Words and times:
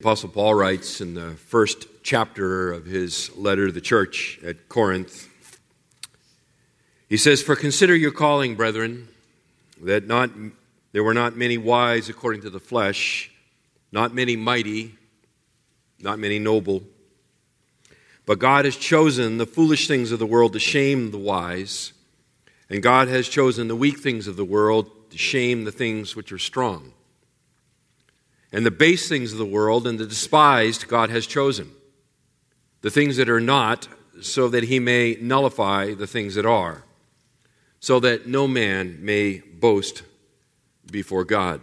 Apostle 0.00 0.28
Paul 0.28 0.54
writes 0.54 1.00
in 1.00 1.14
the 1.14 1.32
first 1.32 1.88
chapter 2.04 2.72
of 2.72 2.86
his 2.86 3.36
letter 3.36 3.66
to 3.66 3.72
the 3.72 3.80
church 3.80 4.38
at 4.44 4.68
Corinth, 4.68 5.28
he 7.08 7.16
says, 7.16 7.42
For 7.42 7.56
consider 7.56 7.96
your 7.96 8.12
calling, 8.12 8.54
brethren, 8.54 9.08
that 9.82 10.06
not, 10.06 10.30
there 10.92 11.02
were 11.02 11.14
not 11.14 11.36
many 11.36 11.58
wise 11.58 12.08
according 12.08 12.42
to 12.42 12.50
the 12.50 12.60
flesh, 12.60 13.32
not 13.90 14.14
many 14.14 14.36
mighty, 14.36 14.94
not 15.98 16.20
many 16.20 16.38
noble. 16.38 16.84
But 18.24 18.38
God 18.38 18.66
has 18.66 18.76
chosen 18.76 19.38
the 19.38 19.46
foolish 19.46 19.88
things 19.88 20.12
of 20.12 20.20
the 20.20 20.26
world 20.26 20.52
to 20.52 20.60
shame 20.60 21.10
the 21.10 21.18
wise, 21.18 21.92
and 22.70 22.84
God 22.84 23.08
has 23.08 23.28
chosen 23.28 23.66
the 23.66 23.74
weak 23.74 23.98
things 23.98 24.28
of 24.28 24.36
the 24.36 24.44
world 24.44 25.10
to 25.10 25.18
shame 25.18 25.64
the 25.64 25.72
things 25.72 26.14
which 26.14 26.30
are 26.30 26.38
strong 26.38 26.92
and 28.52 28.64
the 28.64 28.70
base 28.70 29.08
things 29.08 29.32
of 29.32 29.38
the 29.38 29.44
world 29.44 29.86
and 29.86 29.98
the 29.98 30.06
despised 30.06 30.88
God 30.88 31.10
has 31.10 31.26
chosen, 31.26 31.70
the 32.80 32.90
things 32.90 33.16
that 33.16 33.28
are 33.28 33.40
not, 33.40 33.88
so 34.20 34.48
that 34.48 34.64
he 34.64 34.80
may 34.80 35.16
nullify 35.20 35.94
the 35.94 36.06
things 36.06 36.34
that 36.34 36.46
are, 36.46 36.84
so 37.80 38.00
that 38.00 38.26
no 38.26 38.48
man 38.48 38.98
may 39.04 39.38
boast 39.38 40.02
before 40.90 41.24
God. 41.24 41.60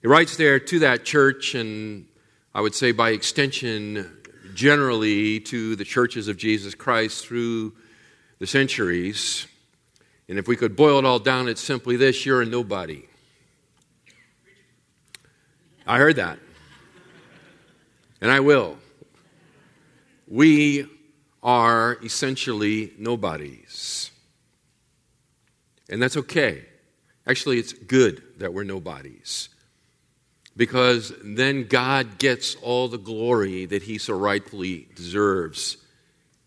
He 0.00 0.08
writes 0.08 0.36
there 0.36 0.60
to 0.60 0.78
that 0.80 1.04
church, 1.04 1.54
and 1.54 2.06
I 2.54 2.60
would 2.60 2.74
say 2.74 2.92
by 2.92 3.10
extension, 3.10 4.18
generally 4.54 5.40
to 5.40 5.76
the 5.76 5.84
churches 5.84 6.28
of 6.28 6.36
Jesus 6.36 6.74
Christ 6.74 7.26
through 7.26 7.74
the 8.38 8.46
centuries. 8.46 9.46
And 10.28 10.38
if 10.38 10.46
we 10.46 10.56
could 10.56 10.76
boil 10.76 10.98
it 10.98 11.04
all 11.04 11.18
down, 11.18 11.48
it's 11.48 11.60
simply 11.60 11.96
this 11.96 12.24
you're 12.24 12.42
a 12.42 12.46
nobody. 12.46 13.04
I 15.86 15.98
heard 15.98 16.16
that. 16.16 16.38
And 18.20 18.30
I 18.30 18.40
will. 18.40 18.78
We 20.26 20.86
are 21.42 21.98
essentially 22.02 22.92
nobodies. 22.98 24.10
And 25.90 26.02
that's 26.02 26.16
okay. 26.16 26.64
Actually, 27.26 27.58
it's 27.58 27.72
good 27.72 28.22
that 28.38 28.54
we're 28.54 28.64
nobodies. 28.64 29.50
Because 30.56 31.12
then 31.22 31.64
God 31.64 32.18
gets 32.18 32.54
all 32.56 32.88
the 32.88 32.98
glory 32.98 33.66
that 33.66 33.82
he 33.82 33.98
so 33.98 34.14
rightfully 34.14 34.88
deserves 34.94 35.76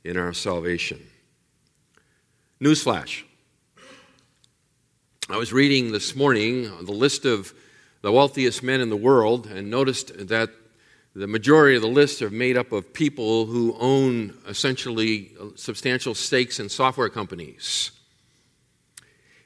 in 0.03 0.17
our 0.17 0.33
salvation. 0.33 1.05
Newsflash. 2.61 3.23
I 5.29 5.37
was 5.37 5.51
reading 5.51 5.91
this 5.91 6.15
morning 6.15 6.63
the 6.85 6.93
list 6.93 7.25
of 7.25 7.53
the 8.01 8.11
wealthiest 8.11 8.63
men 8.63 8.81
in 8.81 8.89
the 8.89 8.97
world 8.97 9.47
and 9.47 9.69
noticed 9.69 10.27
that 10.27 10.49
the 11.15 11.27
majority 11.27 11.75
of 11.75 11.81
the 11.81 11.87
list 11.87 12.21
are 12.21 12.29
made 12.29 12.57
up 12.57 12.71
of 12.71 12.93
people 12.93 13.47
who 13.47 13.75
own 13.79 14.37
essentially 14.47 15.31
substantial 15.55 16.13
stakes 16.13 16.59
in 16.59 16.69
software 16.69 17.09
companies. 17.09 17.91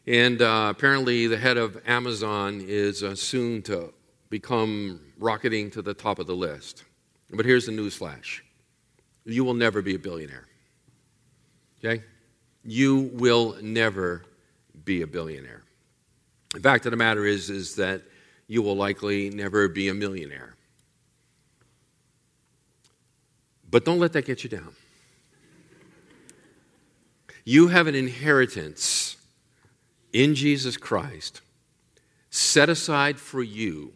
And 0.05 0.41
uh, 0.41 0.67
apparently, 0.75 1.27
the 1.27 1.37
head 1.37 1.57
of 1.57 1.81
Amazon 1.87 2.61
is 2.61 3.03
uh, 3.03 3.15
soon 3.15 3.61
to 3.63 3.93
become 4.29 4.99
rocketing 5.17 5.69
to 5.71 5.81
the 5.81 5.93
top 5.93 6.19
of 6.19 6.27
the 6.27 6.35
list. 6.35 6.83
But 7.29 7.45
here's 7.45 7.67
the 7.67 7.71
news 7.71 7.95
flash 7.95 8.43
you 9.23 9.45
will 9.45 9.53
never 9.53 9.81
be 9.81 9.95
a 9.95 9.99
billionaire. 9.99 10.47
Okay? 11.79 12.03
You 12.63 13.11
will 13.13 13.55
never 13.61 14.25
be 14.83 15.03
a 15.03 15.07
billionaire. 15.07 15.63
The 16.53 16.59
fact 16.59 16.85
of 16.85 16.91
the 16.91 16.97
matter 16.97 17.25
is, 17.25 17.49
is 17.49 17.75
that 17.75 18.01
you 18.51 18.61
will 18.61 18.75
likely 18.75 19.29
never 19.29 19.69
be 19.69 19.87
a 19.87 19.93
millionaire. 19.93 20.57
But 23.69 23.85
don't 23.85 23.97
let 23.97 24.11
that 24.11 24.25
get 24.25 24.43
you 24.43 24.49
down. 24.49 24.75
You 27.45 27.69
have 27.69 27.87
an 27.87 27.95
inheritance 27.95 29.15
in 30.11 30.35
Jesus 30.35 30.75
Christ 30.75 31.39
set 32.29 32.67
aside 32.67 33.21
for 33.21 33.41
you 33.41 33.93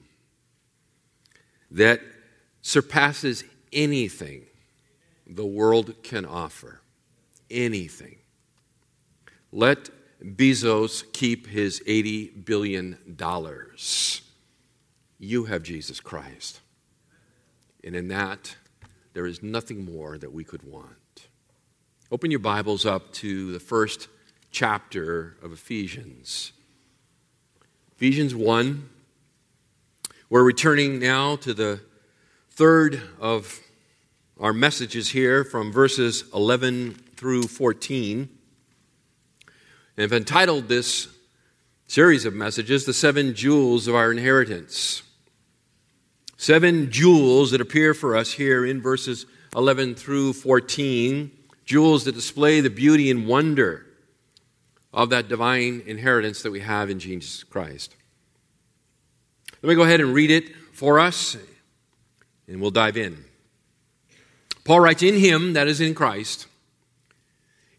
that 1.69 2.00
surpasses 2.62 3.44
anything 3.74 4.46
the 5.28 5.46
world 5.46 5.96
can 6.01 6.24
offer. 6.24 6.80
Anything. 7.51 8.19
Let 9.51 9.90
Bezos 10.24 11.03
keep 11.12 11.46
his 11.47 11.81
$80 11.85 12.46
billion 12.46 12.97
you 15.25 15.46
have 15.46 15.63
Jesus 15.63 16.00
Christ. 16.00 16.62
And 17.84 17.96
in 17.96 18.08
that, 18.09 18.56
there 19.13 19.25
is 19.25 19.41
nothing 19.41 19.86
more 19.86 20.18
that 20.18 20.34
we 20.34 20.44
could 20.44 20.63
want. 20.63 21.28
Open 22.12 22.31
your 22.31 22.40
Bibles 22.40 22.86
up 22.86 23.12
to 23.13 23.52
the 23.52 23.59
first 23.59 24.08
chapter 24.52 25.38
of 25.41 25.52
Ephesians. 25.52 26.52
Ephesians 27.96 28.36
1. 28.36 28.90
We're 30.30 30.44
returning 30.44 31.00
now 31.00 31.36
to 31.38 31.53
the 31.53 31.81
third 32.52 33.02
of 33.19 33.59
our 34.40 34.53
messages 34.53 35.09
here 35.09 35.44
from 35.44 35.72
verses 35.72 36.24
11 36.34 36.94
through 37.16 37.44
14. 37.44 38.30
And 39.97 40.03
I've 40.03 40.13
entitled 40.13 40.68
this 40.68 41.07
series 41.88 42.25
of 42.25 42.34
messages, 42.34 42.86
The 42.86 42.94
Seven 42.94 43.34
Jewels 43.34 43.88
of 43.88 43.96
Our 43.96 44.12
Inheritance. 44.12 45.03
Seven 46.45 46.91
jewels 46.91 47.50
that 47.50 47.59
appear 47.59 47.95
for 47.95 48.16
us 48.16 48.33
here 48.33 48.67
in 48.67 48.79
verses 48.79 49.25
11 49.56 49.95
through 49.95 50.33
14, 50.33 51.31
jewels 51.66 52.03
that 52.03 52.11
display 52.11 52.61
the 52.61 52.69
beauty 52.69 53.09
and 53.09 53.25
wonder 53.25 53.83
of 54.94 55.09
that 55.09 55.28
divine 55.28 55.81
inheritance 55.88 56.44
that 56.44 56.51
we 56.51 56.59
have 56.59 56.91
in 56.91 57.00
Jesus 57.00 57.44
Christ. 57.44 57.95
Let 59.63 59.69
me 59.69 59.73
go 59.73 59.85
ahead 59.85 60.01
and 60.01 60.13
read 60.13 60.29
it 60.29 60.56
for 60.72 61.00
us, 61.00 61.35
and 62.47 62.62
we'll 62.62 62.69
dive 62.69 62.95
in. 62.95 63.25
Paul 64.66 64.81
writes, 64.81 65.01
In 65.01 65.16
him, 65.16 65.53
that 65.53 65.67
is 65.67 65.81
in 65.81 65.95
Christ, 65.95 66.45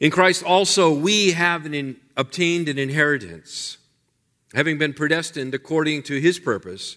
in 0.01 0.11
Christ 0.11 0.43
also 0.43 0.93
we 0.93 1.31
have 1.35 1.67
an, 1.67 1.99
obtained 2.17 2.69
an 2.69 2.81
inheritance, 2.81 3.79
having 4.55 4.77
been 4.77 4.93
predestined 4.93 5.55
according 5.55 6.03
to 6.03 6.21
his 6.21 6.41
purpose 6.41 6.97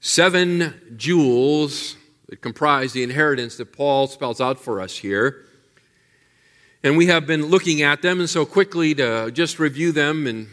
Seven 0.00 0.94
jewels 0.96 1.96
that 2.28 2.40
comprise 2.40 2.92
the 2.92 3.02
inheritance 3.02 3.56
that 3.56 3.72
Paul 3.72 4.06
spells 4.06 4.40
out 4.40 4.60
for 4.60 4.80
us 4.80 4.98
here. 4.98 5.44
And 6.84 6.96
we 6.96 7.06
have 7.06 7.26
been 7.26 7.46
looking 7.46 7.82
at 7.82 8.02
them, 8.02 8.20
and 8.20 8.30
so 8.30 8.46
quickly 8.46 8.94
to 8.94 9.30
just 9.32 9.58
review 9.58 9.90
them 9.90 10.26
and 10.26 10.46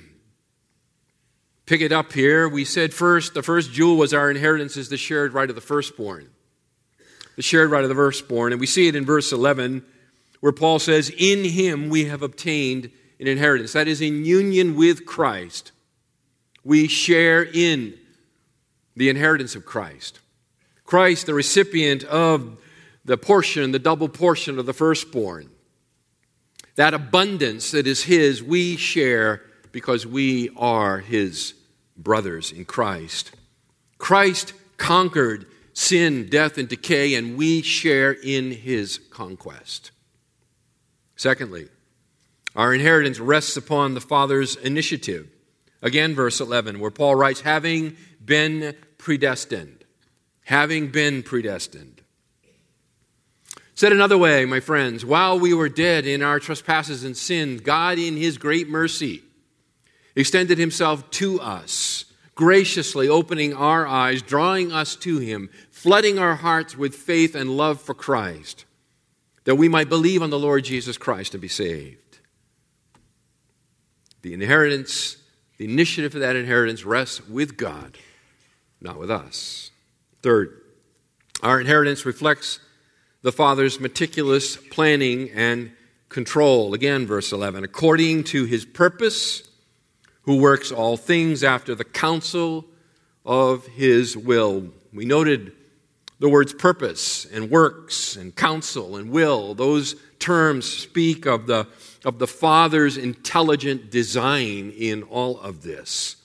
pick 1.65 1.81
it 1.81 1.91
up 1.91 2.13
here, 2.13 2.47
we 2.47 2.65
said 2.65 2.93
first, 2.93 3.33
the 3.33 3.43
first 3.43 3.71
jewel 3.71 3.97
was 3.97 4.13
our 4.13 4.29
inheritance 4.29 4.77
is 4.77 4.89
the 4.89 4.97
shared 4.97 5.33
right 5.33 5.49
of 5.49 5.55
the 5.55 5.61
firstborn. 5.61 6.29
The 7.35 7.41
shared 7.41 7.69
right 7.69 7.83
of 7.83 7.89
the 7.89 7.95
firstborn. 7.95 8.53
And 8.53 8.59
we 8.59 8.67
see 8.67 8.87
it 8.87 8.95
in 8.95 9.05
verse 9.05 9.31
11, 9.31 9.83
where 10.39 10.51
Paul 10.51 10.79
says, 10.79 11.11
In 11.17 11.43
him 11.43 11.89
we 11.89 12.05
have 12.05 12.21
obtained 12.21 12.91
an 13.19 13.27
inheritance. 13.27 13.73
That 13.73 13.87
is, 13.87 14.01
in 14.01 14.25
union 14.25 14.75
with 14.75 15.05
Christ, 15.05 15.71
we 16.63 16.87
share 16.87 17.43
in 17.43 17.97
the 18.95 19.09
inheritance 19.09 19.55
of 19.55 19.65
Christ. 19.65 20.19
Christ, 20.83 21.25
the 21.25 21.33
recipient 21.33 22.03
of 22.03 22.57
the 23.03 23.17
portion, 23.17 23.71
the 23.71 23.79
double 23.79 24.09
portion 24.09 24.59
of 24.59 24.65
the 24.65 24.73
firstborn. 24.73 25.49
That 26.75 26.93
abundance 26.93 27.71
that 27.71 27.87
is 27.87 28.03
His, 28.03 28.43
we 28.43 28.75
share 28.75 29.41
because 29.71 30.05
we 30.05 30.49
are 30.57 30.99
His 30.99 31.53
brothers 31.97 32.51
in 32.51 32.65
Christ. 32.65 33.31
Christ 33.97 34.53
conquered 34.77 35.45
sin, 35.73 36.27
death, 36.29 36.57
and 36.57 36.67
decay, 36.67 37.15
and 37.15 37.37
we 37.37 37.61
share 37.61 38.11
in 38.11 38.51
His 38.51 38.99
conquest. 39.09 39.91
Secondly, 41.15 41.67
our 42.55 42.73
inheritance 42.73 43.19
rests 43.19 43.57
upon 43.57 43.93
the 43.93 44.01
Father's 44.01 44.55
initiative. 44.55 45.27
Again, 45.81 46.15
verse 46.15 46.39
11, 46.39 46.79
where 46.79 46.91
Paul 46.91 47.15
writes, 47.15 47.41
having 47.41 47.95
been 48.23 48.75
predestined. 49.05 49.85
having 50.45 50.87
been 50.89 51.23
predestined. 51.23 52.01
Said 53.75 53.91
another 53.91 54.17
way, 54.17 54.45
my 54.45 54.59
friends, 54.59 55.03
while 55.05 55.39
we 55.39 55.53
were 55.53 55.69
dead 55.69 56.05
in 56.05 56.21
our 56.21 56.39
trespasses 56.39 57.03
and 57.03 57.15
sin, 57.15 57.57
God, 57.57 57.97
in 57.99 58.15
His 58.17 58.37
great 58.37 58.67
mercy, 58.67 59.21
extended 60.15 60.57
Himself 60.57 61.09
to 61.11 61.39
us, 61.39 62.05
graciously 62.35 63.07
opening 63.07 63.53
our 63.53 63.87
eyes, 63.87 64.21
drawing 64.21 64.71
us 64.71 64.95
to 64.97 65.19
Him, 65.19 65.49
flooding 65.69 66.17
our 66.19 66.35
hearts 66.35 66.77
with 66.77 66.95
faith 66.95 67.35
and 67.35 67.57
love 67.57 67.81
for 67.81 67.93
Christ, 67.93 68.65
that 69.43 69.55
we 69.55 69.67
might 69.67 69.89
believe 69.89 70.21
on 70.23 70.31
the 70.31 70.39
Lord 70.39 70.63
Jesus 70.63 70.97
Christ 70.97 71.33
and 71.33 71.41
be 71.41 71.47
saved. 71.47 72.19
The 74.23 74.33
inheritance, 74.33 75.17
the 75.57 75.65
initiative 75.65 76.15
of 76.15 76.21
that 76.21 76.35
inheritance 76.35 76.85
rests 76.85 77.27
with 77.27 77.57
God, 77.57 77.97
not 78.81 78.99
with 78.99 79.11
us. 79.11 79.71
Third, 80.21 80.61
our 81.41 81.59
inheritance 81.59 82.05
reflects 82.05 82.59
the 83.21 83.31
Father's 83.31 83.79
meticulous 83.79 84.55
planning 84.55 85.29
and 85.31 85.71
control. 86.09 86.73
Again, 86.73 87.05
verse 87.05 87.31
11, 87.31 87.63
according 87.63 88.23
to 88.25 88.45
his 88.45 88.65
purpose, 88.65 89.43
who 90.23 90.37
works 90.37 90.71
all 90.71 90.97
things 90.97 91.43
after 91.43 91.75
the 91.75 91.83
counsel 91.83 92.65
of 93.25 93.65
his 93.67 94.15
will. 94.15 94.69
We 94.93 95.05
noted 95.05 95.51
the 96.19 96.29
words 96.29 96.53
purpose 96.53 97.25
and 97.25 97.49
works 97.51 98.15
and 98.15 98.35
counsel 98.35 98.95
and 98.95 99.11
will. 99.11 99.53
Those 99.53 99.95
terms 100.19 100.65
speak 100.65 101.25
of 101.25 101.47
the, 101.47 101.67
of 102.03 102.19
the 102.19 102.27
Father's 102.27 102.97
intelligent 102.97 103.91
design 103.91 104.71
in 104.71 105.03
all 105.03 105.39
of 105.39 105.63
this. 105.63 106.15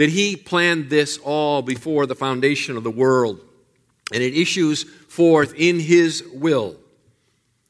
That 0.00 0.08
he 0.08 0.34
planned 0.34 0.88
this 0.88 1.18
all 1.18 1.60
before 1.60 2.06
the 2.06 2.14
foundation 2.14 2.78
of 2.78 2.84
the 2.84 2.90
world. 2.90 3.38
And 4.14 4.22
it 4.22 4.34
issues 4.34 4.84
forth 4.84 5.52
in 5.54 5.78
his 5.78 6.24
will. 6.32 6.76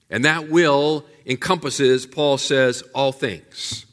And 0.09 0.25
that 0.25 0.49
will 0.49 1.05
encompasses, 1.27 2.07
Paul 2.07 2.39
says, 2.39 2.85
all 2.95 3.11
things. 3.11 3.85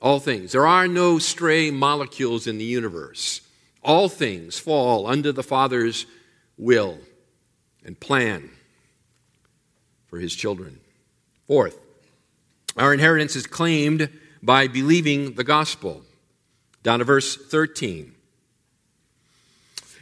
All 0.00 0.18
things. 0.18 0.52
There 0.52 0.66
are 0.66 0.88
no 0.88 1.18
stray 1.18 1.70
molecules 1.70 2.46
in 2.46 2.56
the 2.56 2.64
universe. 2.64 3.42
All 3.84 4.08
things 4.08 4.58
fall 4.58 5.06
under 5.06 5.30
the 5.30 5.42
Father's 5.42 6.06
will 6.56 6.96
and 7.84 8.00
plan 8.00 8.48
for 10.06 10.18
his 10.18 10.34
children. 10.34 10.80
Fourth, 11.46 11.78
our 12.78 12.94
inheritance 12.94 13.36
is 13.36 13.46
claimed 13.46 14.08
by 14.42 14.68
believing 14.68 15.34
the 15.34 15.44
gospel. 15.44 16.02
Down 16.82 17.00
to 17.00 17.04
verse 17.04 17.36
13. 17.36 18.14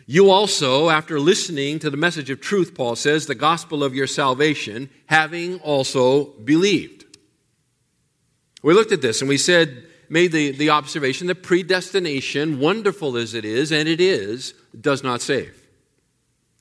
You 0.08 0.30
also, 0.30 0.88
after 0.88 1.18
listening 1.18 1.80
to 1.80 1.90
the 1.90 1.96
message 1.96 2.30
of 2.30 2.40
truth, 2.40 2.74
Paul 2.76 2.94
says, 2.94 3.26
the 3.26 3.34
gospel 3.34 3.82
of 3.82 3.94
your 3.94 4.06
salvation, 4.06 4.88
having 5.06 5.58
also 5.60 6.26
believed. 6.26 7.04
We 8.62 8.72
looked 8.72 8.92
at 8.92 9.02
this 9.02 9.20
and 9.20 9.28
we 9.28 9.38
said, 9.38 9.84
made 10.08 10.30
the, 10.30 10.52
the 10.52 10.70
observation 10.70 11.26
that 11.26 11.42
predestination, 11.42 12.60
wonderful 12.60 13.16
as 13.16 13.34
it 13.34 13.44
is, 13.44 13.72
and 13.72 13.88
it 13.88 14.00
is, 14.00 14.54
does 14.80 15.02
not 15.02 15.22
save. 15.22 15.66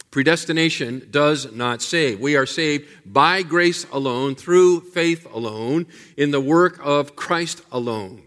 Predestination 0.10 1.08
does 1.12 1.52
not 1.52 1.84
save. 1.84 2.20
We 2.20 2.36
are 2.36 2.46
saved 2.48 2.90
by 3.06 3.44
grace 3.44 3.86
alone, 3.92 4.34
through 4.36 4.82
faith 4.92 5.28
alone, 5.32 5.86
in 6.18 6.32
the 6.32 6.42
work 6.42 6.80
of 6.82 7.16
Christ 7.16 7.62
alone. 7.72 8.25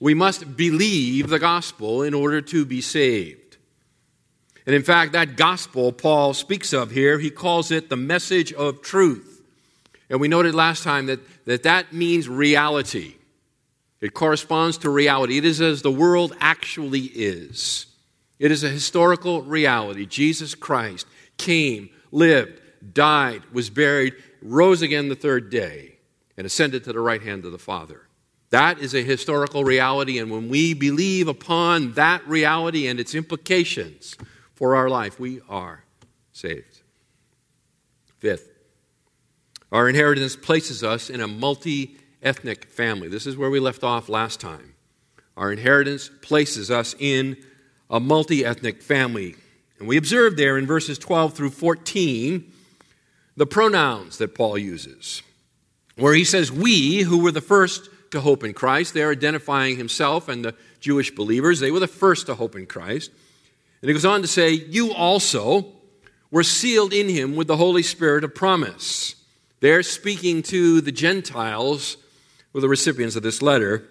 We 0.00 0.14
must 0.14 0.56
believe 0.56 1.28
the 1.28 1.38
gospel 1.38 2.02
in 2.02 2.14
order 2.14 2.40
to 2.40 2.64
be 2.64 2.80
saved. 2.80 3.56
And 4.66 4.74
in 4.74 4.82
fact, 4.82 5.12
that 5.12 5.36
gospel 5.36 5.92
Paul 5.92 6.34
speaks 6.34 6.72
of 6.72 6.90
here, 6.90 7.18
he 7.18 7.30
calls 7.30 7.70
it 7.70 7.90
the 7.90 7.96
message 7.96 8.52
of 8.52 8.82
truth. 8.82 9.42
And 10.08 10.20
we 10.20 10.28
noted 10.28 10.54
last 10.54 10.82
time 10.82 11.06
that 11.06 11.20
that, 11.46 11.62
that 11.64 11.92
means 11.92 12.28
reality. 12.28 13.14
It 14.00 14.14
corresponds 14.14 14.78
to 14.78 14.90
reality. 14.90 15.38
It 15.38 15.44
is 15.44 15.60
as 15.60 15.82
the 15.82 15.90
world 15.90 16.34
actually 16.40 17.00
is. 17.00 17.86
It 18.38 18.50
is 18.50 18.64
a 18.64 18.68
historical 18.68 19.42
reality. 19.42 20.06
Jesus 20.06 20.54
Christ 20.54 21.06
came, 21.38 21.90
lived, 22.10 22.60
died, 22.92 23.42
was 23.52 23.70
buried, 23.70 24.14
rose 24.42 24.82
again 24.82 25.08
the 25.08 25.14
third 25.14 25.50
day, 25.50 25.96
and 26.36 26.46
ascended 26.46 26.84
to 26.84 26.92
the 26.92 27.00
right 27.00 27.22
hand 27.22 27.44
of 27.44 27.52
the 27.52 27.58
Father. 27.58 28.03
That 28.50 28.78
is 28.78 28.94
a 28.94 29.02
historical 29.02 29.64
reality, 29.64 30.18
and 30.18 30.30
when 30.30 30.48
we 30.48 30.74
believe 30.74 31.28
upon 31.28 31.92
that 31.94 32.26
reality 32.26 32.86
and 32.86 33.00
its 33.00 33.14
implications, 33.14 34.16
for 34.54 34.76
our 34.76 34.88
life, 34.88 35.18
we 35.18 35.40
are 35.48 35.84
saved. 36.32 36.80
Fifth, 38.18 38.48
our 39.70 39.88
inheritance 39.88 40.36
places 40.36 40.82
us 40.82 41.10
in 41.10 41.20
a 41.20 41.28
multi 41.28 41.96
ethnic 42.22 42.64
family. 42.64 43.08
This 43.08 43.26
is 43.26 43.36
where 43.36 43.50
we 43.50 43.60
left 43.60 43.84
off 43.84 44.08
last 44.08 44.40
time. 44.40 44.74
Our 45.36 45.52
inheritance 45.52 46.10
places 46.22 46.70
us 46.70 46.94
in 46.98 47.36
a 47.90 48.00
multi 48.00 48.44
ethnic 48.44 48.82
family. 48.82 49.34
And 49.78 49.88
we 49.88 49.96
observe 49.96 50.36
there 50.36 50.56
in 50.56 50.66
verses 50.66 50.98
12 50.98 51.34
through 51.34 51.50
14 51.50 52.50
the 53.36 53.46
pronouns 53.46 54.18
that 54.18 54.36
Paul 54.36 54.56
uses, 54.56 55.22
where 55.96 56.14
he 56.14 56.24
says, 56.24 56.52
We 56.52 57.02
who 57.02 57.18
were 57.18 57.32
the 57.32 57.40
first 57.40 57.90
to 58.14 58.20
hope 58.20 58.42
in 58.42 58.54
Christ, 58.54 58.94
they're 58.94 59.10
identifying 59.10 59.76
himself 59.76 60.28
and 60.28 60.44
the 60.44 60.54
Jewish 60.80 61.14
believers. 61.14 61.60
They 61.60 61.70
were 61.70 61.80
the 61.80 61.86
first 61.86 62.26
to 62.26 62.34
hope 62.34 62.56
in 62.56 62.66
Christ. 62.66 63.10
And 63.82 63.88
he 63.88 63.92
goes 63.92 64.04
on 64.04 64.22
to 64.22 64.28
say, 64.28 64.52
You 64.52 64.92
also 64.92 65.66
were 66.30 66.42
sealed 66.42 66.92
in 66.92 67.08
him 67.08 67.36
with 67.36 67.46
the 67.46 67.56
Holy 67.56 67.82
Spirit 67.82 68.24
of 68.24 68.34
promise. 68.34 69.14
They're 69.60 69.82
speaking 69.82 70.42
to 70.44 70.80
the 70.80 70.92
Gentiles, 70.92 71.96
who 72.52 72.58
are 72.58 72.62
the 72.62 72.68
recipients 72.68 73.16
of 73.16 73.22
this 73.22 73.42
letter, 73.42 73.86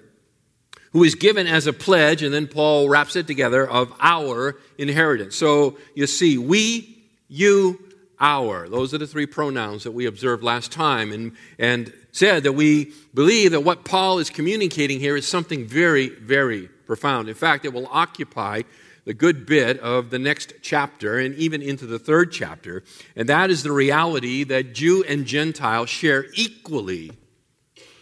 who 0.91 1.03
is 1.03 1.15
given 1.15 1.47
as 1.47 1.67
a 1.67 1.73
pledge, 1.73 2.21
and 2.21 2.33
then 2.33 2.47
Paul 2.47 2.89
wraps 2.89 3.15
it 3.15 3.27
together, 3.27 3.67
of 3.67 3.93
our 3.99 4.59
inheritance. 4.77 5.35
So 5.35 5.77
you 5.95 6.05
see, 6.07 6.37
we, 6.37 7.03
you, 7.27 7.79
our. 8.23 8.69
Those 8.69 8.93
are 8.93 8.97
the 8.97 9.05
three 9.05 9.25
pronouns 9.25 9.83
that 9.83 9.91
we 9.91 10.05
observed 10.05 10.43
last 10.43 10.71
time 10.71 11.11
and, 11.11 11.33
and 11.59 11.93
said 12.13 12.43
that 12.43 12.53
we 12.53 12.93
believe 13.13 13.51
that 13.51 13.59
what 13.59 13.83
Paul 13.83 14.17
is 14.19 14.29
communicating 14.29 14.99
here 14.99 15.17
is 15.17 15.27
something 15.27 15.67
very, 15.67 16.07
very 16.07 16.69
profound. 16.87 17.27
In 17.27 17.35
fact, 17.35 17.65
it 17.65 17.73
will 17.73 17.89
occupy 17.91 18.61
the 19.03 19.13
good 19.13 19.45
bit 19.45 19.77
of 19.81 20.09
the 20.09 20.19
next 20.19 20.53
chapter 20.61 21.19
and 21.19 21.35
even 21.35 21.61
into 21.61 21.85
the 21.85 21.99
third 21.99 22.31
chapter, 22.31 22.83
and 23.17 23.27
that 23.27 23.49
is 23.51 23.61
the 23.61 23.71
reality 23.73 24.45
that 24.45 24.73
Jew 24.73 25.03
and 25.03 25.25
Gentile 25.25 25.85
share 25.85 26.25
equally 26.33 27.11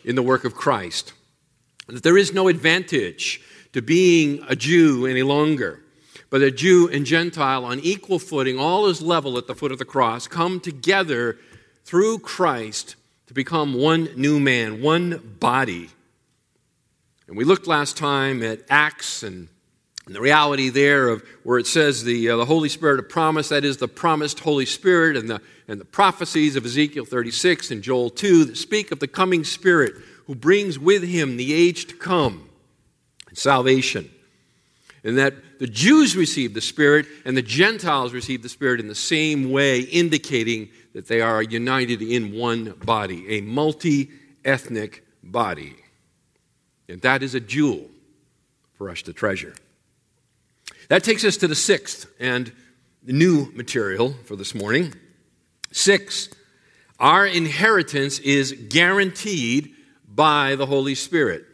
in 0.05 0.15
the 0.15 0.21
work 0.21 0.45
of 0.45 0.53
Christ. 0.53 1.13
That 1.87 2.03
there 2.03 2.17
is 2.17 2.31
no 2.31 2.47
advantage 2.47 3.41
to 3.73 3.81
being 3.81 4.45
a 4.47 4.55
Jew 4.55 5.07
any 5.07 5.23
longer, 5.23 5.80
but 6.31 6.41
a 6.41 6.49
Jew 6.49 6.89
and 6.89 7.05
Gentile 7.05 7.63
on 7.63 7.79
equal 7.81 8.17
footing, 8.17 8.57
all 8.57 8.87
is 8.87 9.03
level 9.03 9.37
at 9.37 9.45
the 9.45 9.53
foot 9.53 9.71
of 9.71 9.77
the 9.77 9.85
cross, 9.85 10.27
come 10.27 10.59
together 10.59 11.37
through 11.85 12.19
Christ 12.19 12.95
to 13.27 13.35
become 13.35 13.75
one 13.75 14.09
new 14.15 14.39
man, 14.39 14.81
one 14.81 15.35
body. 15.39 15.89
And 17.27 17.37
we 17.37 17.43
looked 17.43 17.67
last 17.67 17.95
time 17.95 18.41
at 18.41 18.61
Acts 18.69 19.21
and 19.21 19.49
and 20.07 20.15
the 20.15 20.21
reality 20.21 20.69
there 20.69 21.09
of 21.09 21.23
where 21.43 21.59
it 21.59 21.67
says 21.67 22.03
the, 22.03 22.31
uh, 22.31 22.35
the 22.35 22.45
Holy 22.45 22.69
Spirit 22.69 22.99
of 22.99 23.07
promise, 23.07 23.49
that 23.49 23.63
is 23.63 23.77
the 23.77 23.87
promised 23.87 24.39
Holy 24.39 24.65
Spirit, 24.65 25.15
and 25.15 25.29
the, 25.29 25.39
and 25.67 25.79
the 25.79 25.85
prophecies 25.85 26.55
of 26.55 26.65
Ezekiel 26.65 27.05
36 27.05 27.71
and 27.71 27.83
Joel 27.83 28.09
2 28.09 28.45
that 28.45 28.57
speak 28.57 28.91
of 28.91 28.99
the 28.99 29.07
coming 29.07 29.43
Spirit 29.43 29.93
who 30.25 30.35
brings 30.35 30.79
with 30.79 31.03
him 31.03 31.37
the 31.37 31.53
age 31.53 31.85
to 31.85 31.95
come 31.95 32.49
and 33.29 33.37
salvation. 33.37 34.09
And 35.03 35.17
that 35.17 35.59
the 35.59 35.67
Jews 35.67 36.15
receive 36.15 36.53
the 36.53 36.61
Spirit 36.61 37.07
and 37.25 37.35
the 37.35 37.41
Gentiles 37.41 38.13
receive 38.13 38.43
the 38.43 38.49
Spirit 38.49 38.79
in 38.79 38.87
the 38.87 38.95
same 38.95 39.51
way, 39.51 39.81
indicating 39.81 40.69
that 40.93 41.07
they 41.07 41.21
are 41.21 41.41
united 41.41 42.01
in 42.01 42.33
one 42.33 42.75
body, 42.83 43.37
a 43.37 43.41
multi 43.41 44.11
ethnic 44.45 45.03
body. 45.23 45.75
And 46.87 47.01
that 47.01 47.23
is 47.23 47.33
a 47.33 47.39
jewel 47.39 47.89
for 48.73 48.89
us 48.89 49.01
to 49.03 49.13
treasure. 49.13 49.55
That 50.89 51.03
takes 51.03 51.23
us 51.23 51.37
to 51.37 51.47
the 51.47 51.55
sixth 51.55 52.05
and 52.19 52.51
new 53.03 53.51
material 53.53 54.13
for 54.25 54.35
this 54.35 54.53
morning. 54.53 54.93
Six, 55.71 56.29
our 56.99 57.25
inheritance 57.25 58.19
is 58.19 58.51
guaranteed 58.51 59.73
by 60.07 60.55
the 60.55 60.65
Holy 60.65 60.95
Spirit. 60.95 61.45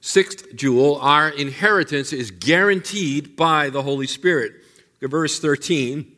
Sixth 0.00 0.54
jewel, 0.54 0.98
our 1.00 1.28
inheritance 1.28 2.12
is 2.12 2.30
guaranteed 2.30 3.36
by 3.36 3.70
the 3.70 3.82
Holy 3.82 4.06
Spirit. 4.06 4.52
verse 5.00 5.40
13, 5.40 6.10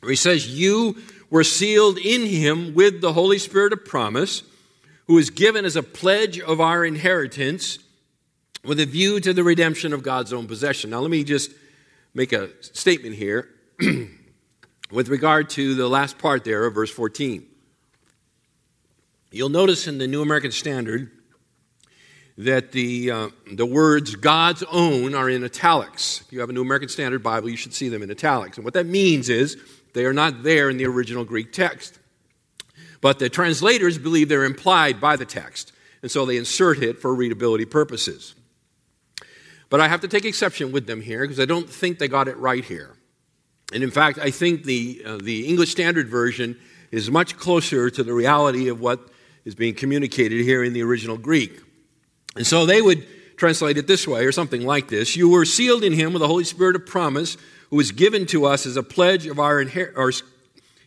where 0.00 0.10
he 0.10 0.16
says, 0.16 0.48
You 0.48 0.96
were 1.30 1.44
sealed 1.44 1.98
in 1.98 2.26
him 2.26 2.74
with 2.74 3.00
the 3.00 3.12
Holy 3.12 3.38
Spirit 3.38 3.72
of 3.72 3.84
promise, 3.84 4.42
who 5.06 5.18
is 5.18 5.30
given 5.30 5.64
as 5.64 5.76
a 5.76 5.82
pledge 5.82 6.38
of 6.38 6.60
our 6.60 6.84
inheritance 6.84 7.78
with 8.64 8.78
a 8.78 8.86
view 8.86 9.20
to 9.20 9.32
the 9.32 9.42
redemption 9.42 9.92
of 9.92 10.02
God's 10.02 10.32
own 10.32 10.46
possession. 10.46 10.90
Now, 10.90 11.00
let 11.00 11.10
me 11.10 11.24
just 11.24 11.50
make 12.14 12.32
a 12.32 12.50
statement 12.62 13.16
here. 13.16 13.48
with 14.90 15.08
regard 15.08 15.50
to 15.50 15.74
the 15.74 15.88
last 15.88 16.18
part 16.18 16.44
there 16.44 16.64
of 16.64 16.74
verse 16.74 16.90
14. 16.90 17.46
You'll 19.30 19.48
notice 19.48 19.86
in 19.86 19.98
the 19.98 20.08
New 20.08 20.22
American 20.22 20.50
Standard 20.50 21.10
that 22.44 22.72
the, 22.72 23.10
uh, 23.10 23.28
the 23.52 23.66
words 23.66 24.16
God's 24.16 24.62
own 24.72 25.14
are 25.14 25.28
in 25.28 25.44
italics. 25.44 26.22
If 26.22 26.32
you 26.32 26.40
have 26.40 26.48
a 26.48 26.52
New 26.54 26.62
American 26.62 26.88
Standard 26.88 27.22
Bible, 27.22 27.50
you 27.50 27.56
should 27.56 27.74
see 27.74 27.90
them 27.90 28.02
in 28.02 28.10
italics. 28.10 28.56
And 28.56 28.64
what 28.64 28.74
that 28.74 28.86
means 28.86 29.28
is 29.28 29.58
they 29.92 30.06
are 30.06 30.14
not 30.14 30.42
there 30.42 30.70
in 30.70 30.78
the 30.78 30.86
original 30.86 31.24
Greek 31.24 31.52
text. 31.52 31.98
But 33.02 33.18
the 33.18 33.28
translators 33.28 33.98
believe 33.98 34.28
they're 34.28 34.44
implied 34.44 35.00
by 35.00 35.16
the 35.16 35.24
text, 35.24 35.72
and 36.02 36.10
so 36.10 36.24
they 36.24 36.36
insert 36.36 36.82
it 36.82 36.98
for 36.98 37.14
readability 37.14 37.64
purposes. 37.64 38.34
But 39.68 39.80
I 39.80 39.88
have 39.88 40.00
to 40.00 40.08
take 40.08 40.24
exception 40.24 40.72
with 40.72 40.86
them 40.86 41.00
here 41.00 41.20
because 41.20 41.40
I 41.40 41.44
don't 41.44 41.68
think 41.68 41.98
they 41.98 42.08
got 42.08 42.28
it 42.28 42.36
right 42.38 42.64
here. 42.64 42.94
And 43.72 43.82
in 43.82 43.90
fact, 43.90 44.18
I 44.18 44.30
think 44.30 44.64
the, 44.64 45.02
uh, 45.06 45.18
the 45.22 45.46
English 45.46 45.70
Standard 45.70 46.08
Version 46.08 46.58
is 46.90 47.10
much 47.10 47.36
closer 47.36 47.88
to 47.88 48.02
the 48.02 48.12
reality 48.12 48.68
of 48.68 48.80
what 48.80 49.08
is 49.44 49.54
being 49.54 49.74
communicated 49.74 50.42
here 50.42 50.64
in 50.64 50.72
the 50.72 50.82
original 50.82 51.16
Greek. 51.16 51.60
And 52.36 52.46
so 52.46 52.66
they 52.66 52.80
would 52.80 53.06
translate 53.36 53.78
it 53.78 53.86
this 53.86 54.06
way 54.06 54.24
or 54.24 54.32
something 54.32 54.64
like 54.64 54.88
this 54.88 55.16
You 55.16 55.28
were 55.28 55.44
sealed 55.44 55.82
in 55.82 55.92
him 55.92 56.12
with 56.12 56.20
the 56.20 56.28
Holy 56.28 56.44
Spirit 56.44 56.76
of 56.76 56.86
promise, 56.86 57.36
who 57.70 57.76
was 57.76 57.92
given 57.92 58.26
to 58.26 58.44
us 58.44 58.66
as 58.66 58.76
a 58.76 58.82
pledge 58.82 59.26
of 59.26 59.38
our 59.38 59.60
inheritance. 59.60 60.22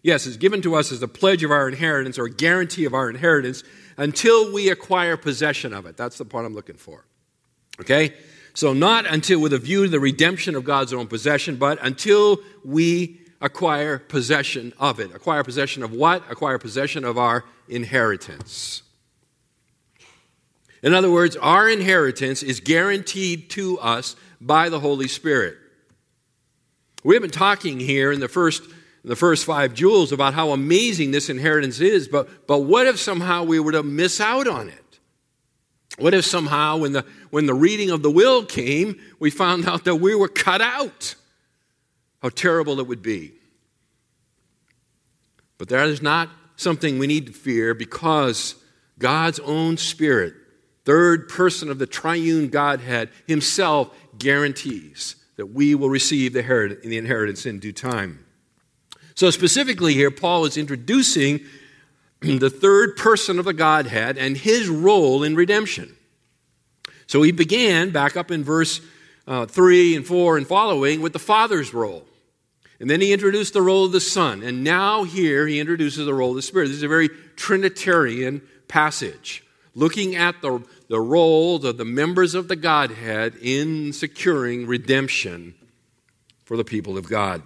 Yes, 0.01 0.25
is 0.25 0.35
given 0.35 0.61
to 0.63 0.75
us 0.75 0.91
as 0.91 1.01
a 1.01 1.07
pledge 1.07 1.43
of 1.43 1.51
our 1.51 1.67
inheritance 1.67 2.19
or 2.19 2.27
guarantee 2.27 2.83
of 2.83 2.93
our 2.93 3.09
inheritance 3.09 3.63
until 3.97 4.51
we 4.51 4.69
acquire 4.69 5.15
possession 5.15 5.73
of 5.73 5.85
it. 5.85 5.95
That's 5.95 6.17
the 6.17 6.25
part 6.25 6.45
I'm 6.45 6.53
looking 6.53 6.75
for. 6.75 7.05
Okay? 7.79 8.13
So, 8.53 8.73
not 8.73 9.05
until 9.05 9.39
with 9.39 9.53
a 9.53 9.57
view 9.57 9.85
to 9.85 9.89
the 9.89 9.99
redemption 9.99 10.55
of 10.55 10.63
God's 10.63 10.93
own 10.93 11.07
possession, 11.07 11.55
but 11.55 11.79
until 11.81 12.39
we 12.63 13.21
acquire 13.41 13.97
possession 13.97 14.73
of 14.77 14.99
it. 14.99 15.13
Acquire 15.15 15.43
possession 15.43 15.83
of 15.83 15.91
what? 15.91 16.29
Acquire 16.31 16.59
possession 16.59 17.03
of 17.03 17.17
our 17.17 17.45
inheritance. 17.67 18.82
In 20.83 20.93
other 20.93 21.09
words, 21.09 21.37
our 21.37 21.69
inheritance 21.69 22.43
is 22.43 22.59
guaranteed 22.59 23.49
to 23.51 23.79
us 23.79 24.17
by 24.41 24.67
the 24.67 24.81
Holy 24.81 25.07
Spirit. 25.07 25.57
We 27.05 27.15
have 27.15 27.21
been 27.21 27.31
talking 27.31 27.79
here 27.79 28.11
in 28.11 28.19
the 28.19 28.27
first, 28.27 28.63
in 28.65 29.09
the 29.09 29.15
first 29.15 29.45
five 29.45 29.73
jewels 29.73 30.11
about 30.11 30.33
how 30.33 30.51
amazing 30.51 31.11
this 31.11 31.29
inheritance 31.29 31.79
is, 31.79 32.09
but, 32.09 32.47
but 32.47 32.59
what 32.59 32.85
if 32.85 32.99
somehow 32.99 33.45
we 33.45 33.61
were 33.61 33.71
to 33.71 33.81
miss 33.81 34.19
out 34.19 34.45
on 34.45 34.67
it? 34.67 34.99
What 35.97 36.13
if 36.13 36.25
somehow, 36.25 36.77
when 36.77 36.91
the, 36.91 37.05
when 37.29 37.45
the 37.45 37.53
reading 37.53 37.89
of 37.89 38.03
the 38.03 38.11
will 38.11 38.43
came, 38.45 38.99
we 39.19 39.29
found 39.29 39.65
out 39.67 39.85
that 39.85 39.95
we 39.95 40.15
were 40.15 40.27
cut 40.27 40.61
out? 40.61 41.15
How 42.21 42.29
terrible 42.29 42.79
it 42.81 42.87
would 42.87 43.01
be. 43.01 43.33
But 45.57 45.69
that 45.69 45.87
is 45.87 46.01
not 46.01 46.29
something 46.57 46.99
we 46.99 47.07
need 47.07 47.27
to 47.27 47.33
fear 47.33 47.73
because 47.73 48.55
God's 48.99 49.39
own 49.39 49.77
Spirit 49.77 50.33
third 50.85 51.29
person 51.29 51.69
of 51.69 51.79
the 51.79 51.87
triune 51.87 52.49
Godhead, 52.49 53.09
himself 53.27 53.95
guarantees 54.17 55.15
that 55.37 55.47
we 55.47 55.75
will 55.75 55.89
receive 55.89 56.33
the 56.33 56.97
inheritance 56.97 57.45
in 57.45 57.59
due 57.59 57.73
time. 57.73 58.25
So, 59.15 59.29
specifically, 59.29 59.93
here, 59.93 60.11
Paul 60.11 60.45
is 60.45 60.57
introducing 60.57 61.41
the 62.21 62.49
third 62.49 62.97
person 62.97 63.39
of 63.39 63.45
the 63.45 63.53
Godhead 63.53 64.17
and 64.17 64.37
his 64.37 64.67
role 64.67 65.23
in 65.23 65.35
redemption. 65.35 65.95
So, 67.07 67.21
he 67.21 67.31
began 67.31 67.91
back 67.91 68.17
up 68.17 68.31
in 68.31 68.43
verse 68.43 68.81
uh, 69.27 69.45
3 69.45 69.95
and 69.95 70.05
4 70.05 70.37
and 70.37 70.47
following 70.47 71.01
with 71.01 71.13
the 71.13 71.19
Father's 71.19 71.73
role. 71.73 72.05
And 72.79 72.89
then 72.89 73.01
he 73.01 73.13
introduced 73.13 73.53
the 73.53 73.61
role 73.61 73.85
of 73.85 73.91
the 73.91 74.01
Son. 74.01 74.43
And 74.43 74.63
now, 74.63 75.03
here, 75.03 75.47
he 75.47 75.59
introduces 75.59 76.05
the 76.05 76.13
role 76.13 76.31
of 76.31 76.35
the 76.35 76.41
Spirit. 76.41 76.67
This 76.67 76.77
is 76.77 76.83
a 76.83 76.87
very 76.87 77.09
Trinitarian 77.35 78.41
passage 78.67 79.42
looking 79.75 80.15
at 80.15 80.41
the, 80.41 80.63
the 80.87 80.99
role 80.99 81.65
of 81.65 81.77
the 81.77 81.85
members 81.85 82.35
of 82.35 82.47
the 82.47 82.55
Godhead 82.55 83.35
in 83.41 83.93
securing 83.93 84.67
redemption 84.67 85.55
for 86.45 86.57
the 86.57 86.63
people 86.63 86.97
of 86.97 87.09
God. 87.09 87.41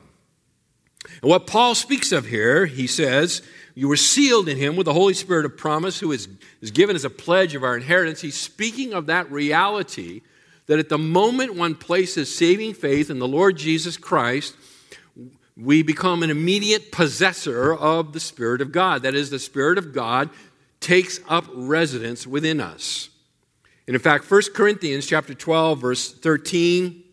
And 1.22 1.30
what 1.30 1.48
Paul 1.48 1.74
speaks 1.76 2.12
of 2.12 2.26
here, 2.26 2.66
he 2.66 2.88
says, 2.88 3.42
you 3.76 3.88
were 3.88 3.96
sealed 3.96 4.50
in 4.50 4.58
him 4.58 4.76
with 4.76 4.86
the 4.86 4.94
Holy 4.94 5.14
Spirit 5.14 5.46
of 5.46 5.56
promise, 5.56 6.00
who 6.00 6.12
is, 6.12 6.28
is 6.62 6.72
given 6.72 6.96
as 6.96 7.06
a 7.06 7.10
pledge 7.10 7.56
of 7.56 7.64
our 7.64 7.78
inheritance. 7.78 8.22
He's 8.22 8.40
speaking 8.40 8.94
of 8.94 9.06
that 9.06 9.32
reality 9.32 10.22
that 10.66 10.80
at 10.80 10.90
the 10.90 10.98
moment 10.98 11.56
one 11.56 11.76
places 11.76 12.36
saving 12.36 12.74
faith 12.74 13.10
in 13.10 13.20
the 13.20 13.28
Lord 13.28 13.56
Jesus 13.56 13.96
Christ, 13.96 14.56
we 15.56 15.82
become 15.82 16.24
an 16.24 16.30
immediate 16.30 16.92
possessor 16.92 17.74
of 17.74 18.14
the 18.14 18.20
Spirit 18.20 18.62
of 18.62 18.72
God. 18.72 19.04
That 19.04 19.16
is, 19.16 19.30
the 19.30 19.40
Spirit 19.40 19.78
of 19.78 19.94
God 19.94 20.30
takes 20.80 21.20
up 21.28 21.46
residence 21.54 22.28
within 22.28 22.60
us. 22.60 23.10
And 23.88 23.96
in 23.96 24.02
fact, 24.02 24.30
1 24.30 24.42
Corinthians 24.54 25.08
chapter 25.08 25.34
12 25.34 25.80
verse 25.80 26.14
13, 26.14 27.04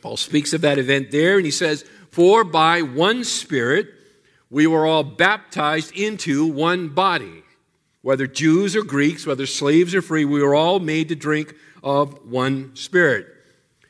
Paul 0.00 0.16
speaks 0.16 0.52
of 0.52 0.60
that 0.62 0.78
event 0.78 1.10
there 1.10 1.36
and 1.36 1.44
he 1.44 1.50
says, 1.50 1.84
"For 2.10 2.44
by 2.44 2.82
one 2.82 3.24
spirit 3.24 3.88
we 4.50 4.66
were 4.66 4.86
all 4.86 5.04
baptized 5.04 5.92
into 5.96 6.46
one 6.46 6.88
body, 6.88 7.42
whether 8.02 8.26
Jews 8.26 8.74
or 8.74 8.82
Greeks, 8.82 9.26
whether 9.26 9.46
slaves 9.46 9.94
or 9.94 10.02
free, 10.02 10.24
we 10.24 10.42
were 10.42 10.54
all 10.54 10.80
made 10.80 11.08
to 11.08 11.14
drink 11.14 11.54
of 11.82 12.24
one 12.24 12.74
spirit." 12.74 13.26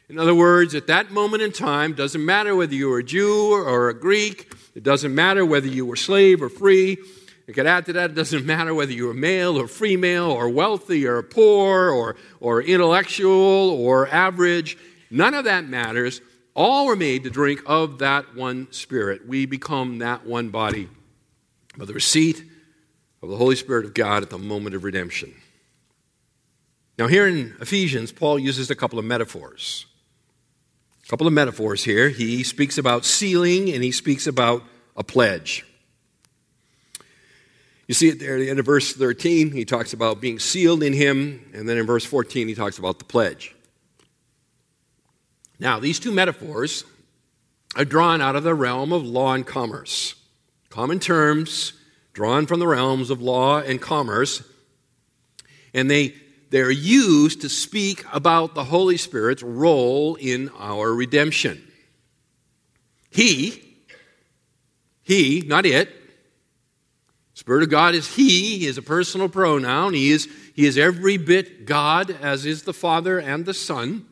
In 0.08 0.18
other 0.18 0.34
words, 0.34 0.74
at 0.74 0.86
that 0.86 1.10
moment 1.10 1.42
in 1.42 1.52
time, 1.52 1.92
doesn't 1.92 2.24
matter 2.24 2.56
whether 2.56 2.74
you 2.74 2.88
were 2.88 3.00
a 3.00 3.04
Jew 3.04 3.52
or 3.52 3.90
a 3.90 3.94
Greek, 3.94 4.50
it 4.74 4.82
doesn't 4.82 5.14
matter 5.14 5.44
whether 5.44 5.68
you 5.68 5.84
were 5.84 5.96
slave 5.96 6.42
or 6.42 6.48
free, 6.48 6.96
you 7.48 7.54
could 7.54 7.66
add 7.66 7.86
to 7.86 7.94
that, 7.94 8.10
it 8.10 8.14
doesn't 8.14 8.44
matter 8.44 8.74
whether 8.74 8.92
you're 8.92 9.14
male 9.14 9.58
or 9.58 9.66
female 9.68 10.30
or 10.30 10.50
wealthy 10.50 11.06
or 11.06 11.22
poor 11.22 11.88
or, 11.88 12.14
or 12.40 12.62
intellectual 12.62 13.70
or 13.70 14.06
average. 14.06 14.76
None 15.10 15.32
of 15.32 15.46
that 15.46 15.66
matters. 15.66 16.20
All 16.54 16.84
were 16.84 16.94
made 16.94 17.24
to 17.24 17.30
drink 17.30 17.62
of 17.64 18.00
that 18.00 18.34
one 18.36 18.70
Spirit. 18.70 19.26
We 19.26 19.46
become 19.46 20.00
that 20.00 20.26
one 20.26 20.50
body 20.50 20.90
by 21.74 21.86
the 21.86 21.94
receipt 21.94 22.44
of 23.22 23.30
the 23.30 23.36
Holy 23.36 23.56
Spirit 23.56 23.86
of 23.86 23.94
God 23.94 24.22
at 24.22 24.28
the 24.28 24.36
moment 24.36 24.74
of 24.74 24.84
redemption. 24.84 25.34
Now, 26.98 27.06
here 27.06 27.26
in 27.26 27.56
Ephesians, 27.62 28.12
Paul 28.12 28.38
uses 28.38 28.70
a 28.70 28.74
couple 28.74 28.98
of 28.98 29.06
metaphors. 29.06 29.86
A 31.02 31.08
couple 31.08 31.26
of 31.26 31.32
metaphors 31.32 31.82
here. 31.82 32.10
He 32.10 32.42
speaks 32.42 32.76
about 32.76 33.06
sealing 33.06 33.70
and 33.70 33.82
he 33.82 33.90
speaks 33.90 34.26
about 34.26 34.64
a 34.96 35.02
pledge. 35.02 35.64
You 37.88 37.94
see 37.94 38.08
it 38.08 38.20
there 38.20 38.36
at 38.36 38.40
the 38.40 38.50
end 38.50 38.58
of 38.60 38.66
verse 38.66 38.92
13. 38.92 39.50
He 39.50 39.64
talks 39.64 39.94
about 39.94 40.20
being 40.20 40.38
sealed 40.38 40.82
in 40.82 40.92
him. 40.92 41.50
And 41.54 41.66
then 41.66 41.78
in 41.78 41.86
verse 41.86 42.04
14, 42.04 42.46
he 42.46 42.54
talks 42.54 42.78
about 42.78 42.98
the 42.98 43.06
pledge. 43.06 43.56
Now, 45.58 45.80
these 45.80 45.98
two 45.98 46.12
metaphors 46.12 46.84
are 47.74 47.86
drawn 47.86 48.20
out 48.20 48.36
of 48.36 48.44
the 48.44 48.54
realm 48.54 48.92
of 48.92 49.04
law 49.04 49.32
and 49.32 49.46
commerce. 49.46 50.14
Common 50.68 51.00
terms 51.00 51.72
drawn 52.12 52.46
from 52.46 52.60
the 52.60 52.66
realms 52.66 53.08
of 53.08 53.22
law 53.22 53.58
and 53.58 53.80
commerce. 53.80 54.42
And 55.72 55.90
they, 55.90 56.14
they're 56.50 56.70
used 56.70 57.40
to 57.40 57.48
speak 57.48 58.04
about 58.12 58.54
the 58.54 58.64
Holy 58.64 58.98
Spirit's 58.98 59.42
role 59.42 60.16
in 60.16 60.50
our 60.58 60.92
redemption. 60.92 61.62
He, 63.08 63.78
he, 65.02 65.42
not 65.46 65.64
it, 65.64 65.88
Spirit 67.38 67.62
of 67.62 67.70
God 67.70 67.94
is 67.94 68.16
He. 68.16 68.58
He 68.58 68.66
is 68.66 68.78
a 68.78 68.82
personal 68.82 69.28
pronoun. 69.28 69.94
He 69.94 70.10
is, 70.10 70.28
he 70.56 70.66
is 70.66 70.76
every 70.76 71.18
bit 71.18 71.66
God, 71.66 72.10
as 72.10 72.44
is 72.44 72.64
the 72.64 72.72
Father 72.72 73.20
and 73.20 73.46
the 73.46 73.54
Son. 73.54 74.06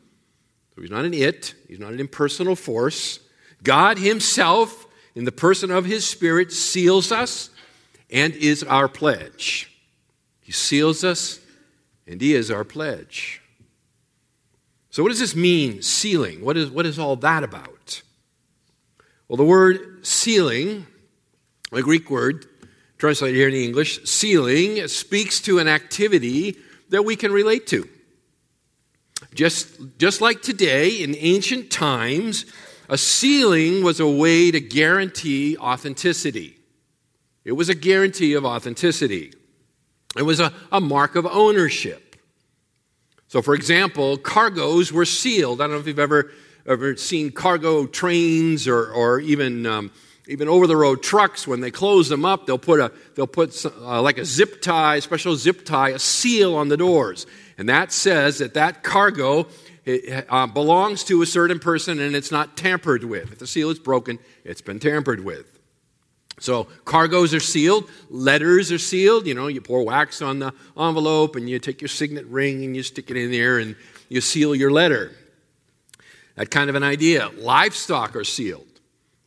So 0.73 0.81
He's 0.81 0.89
not 0.89 1.03
an 1.03 1.13
it, 1.13 1.53
He's 1.67 1.77
not 1.77 1.91
an 1.91 1.99
impersonal 1.99 2.55
force. 2.55 3.19
God 3.61 3.97
Himself, 3.97 4.87
in 5.13 5.25
the 5.25 5.33
person 5.33 5.71
of 5.71 5.83
His 5.83 6.07
Spirit, 6.07 6.53
seals 6.53 7.11
us 7.11 7.49
and 8.09 8.33
is 8.33 8.63
our 8.63 8.87
pledge. 8.87 9.77
He 10.39 10.53
seals 10.53 11.03
us 11.03 11.41
and 12.07 12.21
He 12.21 12.33
is 12.33 12.49
our 12.49 12.63
pledge. 12.63 13.41
So, 14.89 15.03
what 15.03 15.09
does 15.09 15.19
this 15.19 15.35
mean, 15.35 15.81
sealing? 15.81 16.45
What 16.45 16.55
is, 16.55 16.71
what 16.71 16.85
is 16.85 16.97
all 16.97 17.17
that 17.17 17.43
about? 17.43 18.01
Well, 19.27 19.35
the 19.35 19.43
word 19.43 20.07
sealing, 20.07 20.87
a 21.73 21.81
Greek 21.81 22.09
word, 22.09 22.45
translated 22.97 23.35
here 23.35 23.47
in 23.47 23.53
English, 23.53 24.03
sealing 24.05 24.87
speaks 24.87 25.39
to 25.41 25.59
an 25.59 25.67
activity 25.67 26.57
that 26.89 27.03
we 27.03 27.15
can 27.15 27.31
relate 27.31 27.67
to. 27.67 27.87
Just, 29.33 29.97
just 29.97 30.21
like 30.21 30.41
today, 30.41 31.03
in 31.03 31.15
ancient 31.17 31.71
times, 31.71 32.45
a 32.89 32.97
sealing 32.97 33.83
was 33.83 33.99
a 33.99 34.07
way 34.07 34.51
to 34.51 34.59
guarantee 34.59 35.57
authenticity. 35.57 36.57
It 37.43 37.53
was 37.53 37.69
a 37.69 37.75
guarantee 37.75 38.33
of 38.33 38.45
authenticity. 38.45 39.33
It 40.17 40.23
was 40.23 40.39
a, 40.39 40.53
a 40.71 40.81
mark 40.81 41.15
of 41.15 41.25
ownership. 41.25 42.15
So, 43.27 43.41
for 43.41 43.53
example, 43.53 44.17
cargoes 44.17 44.91
were 44.91 45.05
sealed. 45.05 45.61
I 45.61 45.65
don't 45.65 45.73
know 45.73 45.79
if 45.79 45.87
you've 45.87 45.99
ever 45.99 46.31
ever 46.67 46.97
seen 46.97 47.31
cargo 47.31 47.85
trains 47.87 48.67
or, 48.67 48.91
or 48.91 49.19
even, 49.21 49.65
um, 49.65 49.91
even 50.27 50.47
over 50.47 50.67
the 50.67 50.75
road 50.75 51.01
trucks, 51.03 51.47
when 51.47 51.61
they 51.61 51.71
close 51.71 52.09
them 52.09 52.25
up, 52.25 52.45
they'll 52.45 52.57
put, 52.57 52.79
a, 52.79 52.91
they'll 53.15 53.27
put 53.27 53.53
some, 53.53 53.73
uh, 53.81 54.01
like 54.01 54.17
a 54.17 54.25
zip 54.25 54.61
tie, 54.61 54.99
special 54.99 55.35
zip 55.35 55.65
tie, 55.65 55.89
a 55.89 55.99
seal 55.99 56.55
on 56.55 56.67
the 56.67 56.77
doors. 56.77 57.25
And 57.57 57.69
that 57.69 57.91
says 57.91 58.39
that 58.39 58.53
that 58.55 58.83
cargo 58.83 59.47
it, 59.85 60.25
uh, 60.29 60.47
belongs 60.47 61.03
to 61.05 61.21
a 61.21 61.25
certain 61.25 61.59
person 61.59 61.99
and 61.99 62.15
it's 62.15 62.31
not 62.31 62.57
tampered 62.57 63.03
with. 63.03 63.31
If 63.31 63.39
the 63.39 63.47
seal 63.47 63.69
is 63.69 63.79
broken, 63.79 64.19
it's 64.43 64.61
been 64.61 64.79
tampered 64.79 65.23
with. 65.23 65.57
So 66.39 66.65
cargoes 66.85 67.33
are 67.33 67.39
sealed, 67.39 67.89
letters 68.09 68.71
are 68.71 68.77
sealed. 68.77 69.25
You 69.25 69.33
know, 69.33 69.47
you 69.47 69.61
pour 69.61 69.83
wax 69.83 70.21
on 70.21 70.39
the 70.39 70.53
envelope 70.77 71.35
and 71.35 71.49
you 71.49 71.57
take 71.57 71.81
your 71.81 71.87
signet 71.87 72.25
ring 72.27 72.63
and 72.63 72.75
you 72.75 72.83
stick 72.83 73.09
it 73.09 73.17
in 73.17 73.31
there 73.31 73.57
and 73.57 73.75
you 74.09 74.21
seal 74.21 74.53
your 74.53 74.71
letter. 74.71 75.11
That 76.35 76.51
kind 76.51 76.69
of 76.69 76.75
an 76.75 76.83
idea. 76.83 77.29
Livestock 77.37 78.15
are 78.15 78.23
sealed, 78.23 78.67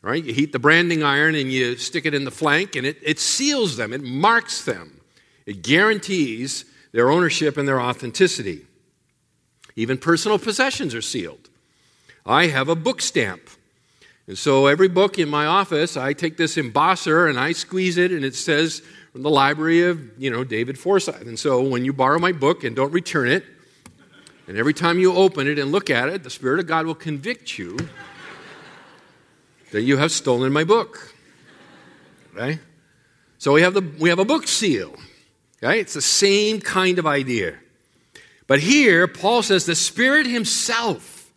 right? 0.02 0.24
You 0.24 0.32
heat 0.32 0.52
the 0.52 0.58
branding 0.58 1.02
iron 1.02 1.34
and 1.34 1.52
you 1.52 1.76
stick 1.76 2.06
it 2.06 2.14
in 2.14 2.24
the 2.24 2.30
flank 2.30 2.76
and 2.76 2.86
it, 2.86 2.98
it 3.02 3.18
seals 3.18 3.76
them, 3.76 3.92
it 3.92 4.02
marks 4.02 4.64
them, 4.64 5.00
it 5.46 5.62
guarantees 5.62 6.64
their 6.92 7.10
ownership 7.10 7.56
and 7.56 7.68
their 7.68 7.80
authenticity. 7.80 8.66
Even 9.76 9.98
personal 9.98 10.38
possessions 10.38 10.94
are 10.94 11.02
sealed. 11.02 11.48
I 12.26 12.48
have 12.48 12.68
a 12.68 12.74
book 12.74 13.00
stamp. 13.00 13.42
And 14.26 14.36
so 14.38 14.66
every 14.66 14.88
book 14.88 15.18
in 15.18 15.28
my 15.28 15.46
office, 15.46 15.96
I 15.96 16.12
take 16.12 16.36
this 16.36 16.56
embosser 16.56 17.28
and 17.28 17.38
I 17.38 17.52
squeeze 17.52 17.96
it, 17.96 18.12
and 18.12 18.24
it 18.24 18.34
says 18.34 18.82
from 19.12 19.22
the 19.22 19.30
library 19.30 19.82
of, 19.82 19.98
you 20.18 20.30
know, 20.30 20.44
David 20.44 20.78
Forsyth. 20.78 21.22
And 21.22 21.38
so 21.38 21.62
when 21.62 21.84
you 21.84 21.92
borrow 21.92 22.18
my 22.18 22.32
book 22.32 22.62
and 22.62 22.76
don't 22.76 22.92
return 22.92 23.28
it, 23.28 23.44
and 24.46 24.56
every 24.56 24.74
time 24.74 24.98
you 24.98 25.14
open 25.14 25.48
it 25.48 25.58
and 25.58 25.72
look 25.72 25.90
at 25.90 26.08
it, 26.08 26.22
the 26.22 26.30
Spirit 26.30 26.60
of 26.60 26.66
God 26.66 26.86
will 26.86 26.94
convict 26.94 27.58
you 27.58 27.76
that 29.72 29.82
you 29.82 29.96
have 29.96 30.12
stolen 30.12 30.52
my 30.52 30.64
book. 30.64 31.14
Right? 32.34 32.58
So 33.38 33.52
we 33.52 33.62
have, 33.62 33.74
the, 33.74 33.82
we 33.98 34.08
have 34.08 34.18
a 34.18 34.24
book 34.24 34.46
seal. 34.46 34.94
Right? 35.62 35.78
It's 35.78 35.94
the 35.94 36.02
same 36.02 36.60
kind 36.60 36.98
of 36.98 37.06
idea. 37.06 37.56
But 38.46 38.60
here, 38.60 39.06
Paul 39.06 39.42
says 39.42 39.66
the 39.66 39.74
Spirit 39.74 40.26
Himself 40.26 41.32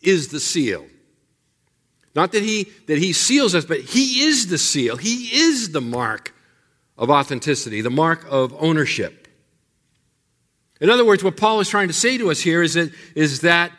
is 0.00 0.28
the 0.28 0.40
seal. 0.40 0.86
Not 2.14 2.32
that 2.32 2.42
he, 2.42 2.64
that 2.86 2.96
he 2.96 3.12
seals 3.12 3.54
us, 3.54 3.66
but 3.66 3.80
He 3.80 4.22
is 4.22 4.46
the 4.46 4.56
seal. 4.56 4.96
He 4.96 5.36
is 5.36 5.72
the 5.72 5.82
mark 5.82 6.34
of 6.96 7.10
authenticity, 7.10 7.82
the 7.82 7.90
mark 7.90 8.24
of 8.30 8.54
ownership. 8.58 9.28
In 10.80 10.88
other 10.88 11.04
words, 11.04 11.22
what 11.22 11.36
Paul 11.36 11.60
is 11.60 11.68
trying 11.68 11.88
to 11.88 11.94
say 11.94 12.16
to 12.16 12.30
us 12.30 12.40
here 12.40 12.62
is 12.62 12.74
that, 12.74 12.90
is 13.14 13.42
that 13.42 13.70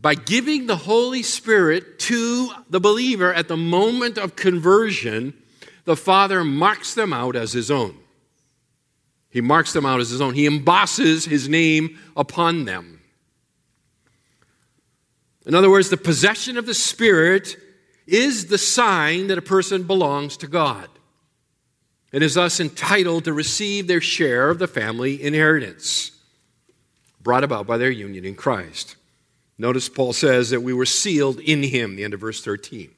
by 0.00 0.14
giving 0.14 0.66
the 0.66 0.76
Holy 0.76 1.22
Spirit 1.22 1.98
to 2.00 2.50
the 2.70 2.80
believer 2.80 3.32
at 3.34 3.48
the 3.48 3.56
moment 3.56 4.16
of 4.16 4.34
conversion, 4.34 5.34
the 5.84 5.96
Father 5.96 6.42
marks 6.42 6.94
them 6.94 7.12
out 7.12 7.36
as 7.36 7.52
his 7.52 7.70
own. 7.70 7.96
He 9.28 9.40
marks 9.40 9.72
them 9.72 9.86
out 9.86 10.00
as 10.00 10.10
his 10.10 10.20
own. 10.20 10.34
He 10.34 10.46
embosses 10.46 11.26
his 11.26 11.48
name 11.48 11.98
upon 12.16 12.64
them. 12.64 13.00
In 15.46 15.54
other 15.54 15.70
words, 15.70 15.90
the 15.90 15.96
possession 15.96 16.56
of 16.56 16.66
the 16.66 16.74
Spirit 16.74 17.56
is 18.06 18.46
the 18.46 18.58
sign 18.58 19.28
that 19.28 19.38
a 19.38 19.42
person 19.42 19.84
belongs 19.84 20.36
to 20.38 20.46
God 20.46 20.88
and 22.12 22.24
is 22.24 22.34
thus 22.34 22.58
entitled 22.58 23.24
to 23.24 23.32
receive 23.32 23.86
their 23.86 24.00
share 24.00 24.50
of 24.50 24.58
the 24.58 24.66
family 24.66 25.22
inheritance 25.22 26.10
brought 27.22 27.44
about 27.44 27.66
by 27.66 27.76
their 27.76 27.90
union 27.90 28.24
in 28.24 28.34
Christ. 28.34 28.96
Notice 29.60 29.90
Paul 29.90 30.14
says 30.14 30.48
that 30.50 30.62
we 30.62 30.72
were 30.72 30.86
sealed 30.86 31.38
in 31.38 31.62
him, 31.62 31.94
the 31.94 32.04
end 32.04 32.14
of 32.14 32.20
verse 32.20 32.42
13. 32.42 32.90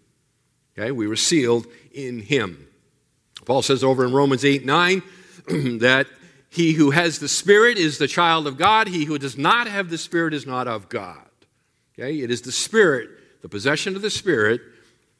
Okay, 0.78 0.92
we 0.92 1.08
were 1.08 1.16
sealed 1.16 1.66
in 1.92 2.20
him. 2.20 2.68
Paul 3.44 3.62
says 3.62 3.82
over 3.82 4.04
in 4.04 4.12
Romans 4.12 4.44
8 4.44 4.64
9 4.64 5.02
that 5.80 6.06
he 6.48 6.74
who 6.74 6.92
has 6.92 7.18
the 7.18 7.26
Spirit 7.26 7.78
is 7.78 7.98
the 7.98 8.06
child 8.06 8.46
of 8.46 8.58
God, 8.58 8.86
he 8.86 9.06
who 9.06 9.18
does 9.18 9.36
not 9.36 9.66
have 9.66 9.90
the 9.90 9.98
Spirit 9.98 10.32
is 10.32 10.46
not 10.46 10.68
of 10.68 10.88
God. 10.88 11.26
Okay, 11.98 12.20
it 12.20 12.30
is 12.30 12.42
the 12.42 12.52
Spirit, 12.52 13.10
the 13.42 13.48
possession 13.48 13.96
of 13.96 14.02
the 14.02 14.08
Spirit, 14.08 14.60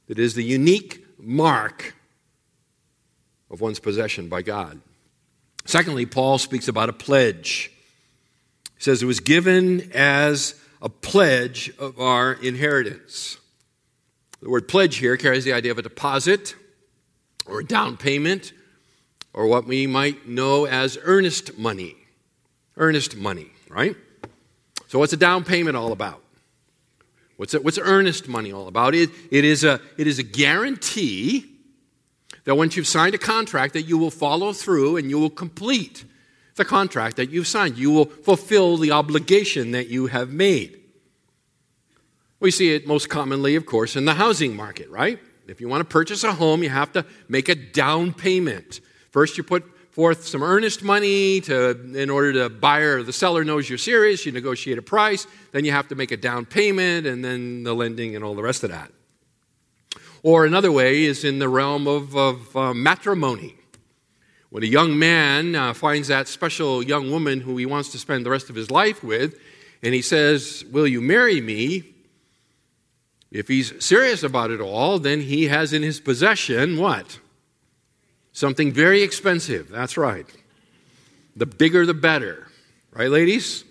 that 0.07 0.20
is 0.20 0.35
the 0.35 0.44
unique 0.44 1.05
mark 1.18 1.96
of 3.50 3.61
one's 3.61 3.81
possession 3.81 4.28
by 4.28 4.42
God. 4.42 4.81
Secondly, 5.64 6.07
Paul 6.07 6.38
speaks 6.38 6.68
about 6.68 6.88
a 6.88 6.92
pledge 6.92 7.72
He 8.76 8.83
says 8.85 9.02
it 9.02 9.07
was 9.07 9.18
given 9.18 9.90
as 9.92 10.55
a 10.83 10.88
pledge 10.88 11.73
of 11.79 11.99
our 12.01 12.33
inheritance. 12.33 13.38
The 14.42 14.51
word 14.51 14.66
pledge 14.66 14.97
here 14.97 15.16
carries 15.16 15.45
the 15.45 15.53
idea 15.53 15.71
of 15.71 15.79
a 15.79 15.83
deposit 15.83 16.57
or 17.47 17.61
a 17.61 17.64
down 17.64 17.97
payment 17.97 18.53
or 19.33 19.47
what 19.47 19.64
we 19.64 19.87
might 19.87 20.29
know 20.29 20.66
as 20.66 20.99
earnest 21.05 21.57
money. 21.57 21.95
Earnest 22.77 23.16
money, 23.16 23.51
right? 23.71 23.97
So, 24.88 24.99
what's 24.99 25.12
a 25.12 25.16
down 25.16 25.45
payment 25.45 25.77
all 25.77 25.92
about? 25.92 26.23
What's, 27.37 27.55
it, 27.55 27.64
what's 27.64 27.79
earnest 27.79 28.29
money 28.29 28.53
all 28.53 28.66
about? 28.66 28.95
It, 28.95 29.11
it, 29.31 29.45
is 29.45 29.62
a, 29.62 29.81
it 29.97 30.07
is 30.07 30.18
a 30.18 30.23
guarantee 30.23 31.47
that 32.45 32.57
once 32.57 32.77
you've 32.77 32.87
signed 32.87 33.14
a 33.14 33.18
contract 33.18 33.75
that 33.75 33.83
you 33.83 33.99
will 33.99 34.11
follow 34.11 34.53
through 34.53 34.97
and 34.97 35.09
you 35.09 35.18
will 35.18 35.31
complete 35.31 36.05
the 36.54 36.64
contract 36.64 37.16
that 37.16 37.30
you've 37.30 37.46
signed. 37.46 37.78
You 37.78 37.90
will 37.90 38.06
fulfill 38.06 38.76
the 38.76 38.90
obligation 38.90 39.72
that 39.72 39.88
you 39.88 40.06
have 40.06 40.30
made. 40.30 40.80
We 42.40 42.50
see 42.50 42.74
it 42.74 42.86
most 42.86 43.08
commonly, 43.08 43.54
of 43.54 43.66
course, 43.66 43.94
in 43.94 44.04
the 44.04 44.14
housing 44.14 44.56
market, 44.56 44.90
right? 44.90 45.18
If 45.46 45.60
you 45.60 45.68
want 45.68 45.80
to 45.80 45.84
purchase 45.84 46.24
a 46.24 46.32
home, 46.32 46.62
you 46.62 46.70
have 46.70 46.92
to 46.92 47.04
make 47.28 47.48
a 47.48 47.54
down 47.54 48.12
payment. 48.12 48.80
First, 49.10 49.36
you 49.38 49.44
put 49.44 49.64
forth 49.92 50.26
some 50.26 50.42
earnest 50.42 50.82
money 50.82 51.40
to, 51.42 51.70
in 51.94 52.08
order 52.10 52.32
to 52.32 52.48
buyer 52.48 53.02
the 53.02 53.12
seller 53.12 53.44
knows 53.44 53.68
you're 53.68 53.78
serious. 53.78 54.24
You 54.24 54.32
negotiate 54.32 54.78
a 54.78 54.82
price. 54.82 55.26
Then 55.52 55.64
you 55.64 55.72
have 55.72 55.88
to 55.88 55.94
make 55.94 56.10
a 56.10 56.16
down 56.16 56.46
payment, 56.46 57.06
and 57.06 57.24
then 57.24 57.62
the 57.62 57.74
lending 57.74 58.16
and 58.16 58.24
all 58.24 58.34
the 58.34 58.42
rest 58.42 58.64
of 58.64 58.70
that. 58.70 58.90
Or 60.22 60.46
another 60.46 60.72
way 60.72 61.04
is 61.04 61.24
in 61.24 61.38
the 61.38 61.48
realm 61.48 61.86
of, 61.86 62.16
of 62.16 62.56
uh, 62.56 62.74
matrimony. 62.74 63.56
When 64.52 64.62
a 64.62 64.66
young 64.66 64.98
man 64.98 65.54
uh, 65.54 65.72
finds 65.72 66.08
that 66.08 66.28
special 66.28 66.82
young 66.82 67.10
woman 67.10 67.40
who 67.40 67.56
he 67.56 67.64
wants 67.64 67.88
to 67.92 67.98
spend 67.98 68.26
the 68.26 68.30
rest 68.30 68.50
of 68.50 68.54
his 68.54 68.70
life 68.70 69.02
with, 69.02 69.40
and 69.82 69.94
he 69.94 70.02
says, 70.02 70.62
Will 70.70 70.86
you 70.86 71.00
marry 71.00 71.40
me? 71.40 71.84
If 73.30 73.48
he's 73.48 73.82
serious 73.82 74.22
about 74.22 74.50
it 74.50 74.60
all, 74.60 74.98
then 74.98 75.22
he 75.22 75.46
has 75.46 75.72
in 75.72 75.82
his 75.82 76.00
possession 76.00 76.76
what? 76.76 77.18
Something 78.32 78.72
very 78.72 79.02
expensive. 79.02 79.70
That's 79.70 79.96
right. 79.96 80.26
The 81.34 81.46
bigger 81.46 81.86
the 81.86 81.94
better. 81.94 82.46
Right, 82.92 83.08
ladies? 83.08 83.64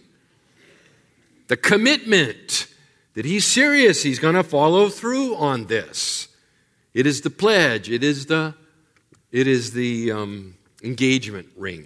The 1.47 1.57
commitment 1.57 2.65
that 3.13 3.25
he's 3.25 3.45
serious, 3.45 4.01
he's 4.01 4.17
going 4.17 4.33
to 4.33 4.43
follow 4.43 4.89
through 4.89 5.35
on 5.35 5.67
this. 5.67 6.27
It 6.95 7.05
is 7.05 7.21
the 7.21 7.29
pledge, 7.29 7.87
it 7.87 8.03
is 8.03 8.25
the, 8.25 8.55
it 9.31 9.45
is 9.45 9.73
the, 9.73 10.11
um, 10.11 10.55
engagement 10.83 11.47
ring. 11.55 11.85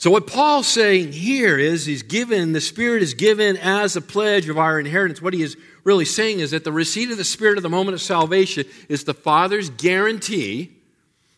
So, 0.00 0.10
what 0.10 0.26
Paul's 0.26 0.66
saying 0.66 1.12
here 1.12 1.58
is 1.58 1.84
he's 1.84 2.02
given, 2.02 2.52
the 2.52 2.60
Spirit 2.62 3.02
is 3.02 3.12
given 3.12 3.58
as 3.58 3.96
a 3.96 4.00
pledge 4.00 4.48
of 4.48 4.56
our 4.56 4.80
inheritance. 4.80 5.20
What 5.20 5.34
he 5.34 5.42
is 5.42 5.58
really 5.84 6.06
saying 6.06 6.40
is 6.40 6.52
that 6.52 6.64
the 6.64 6.72
receipt 6.72 7.10
of 7.10 7.18
the 7.18 7.24
Spirit 7.24 7.58
at 7.58 7.62
the 7.62 7.68
moment 7.68 7.94
of 7.94 8.00
salvation 8.00 8.64
is 8.88 9.04
the 9.04 9.12
Father's 9.12 9.68
guarantee 9.68 10.72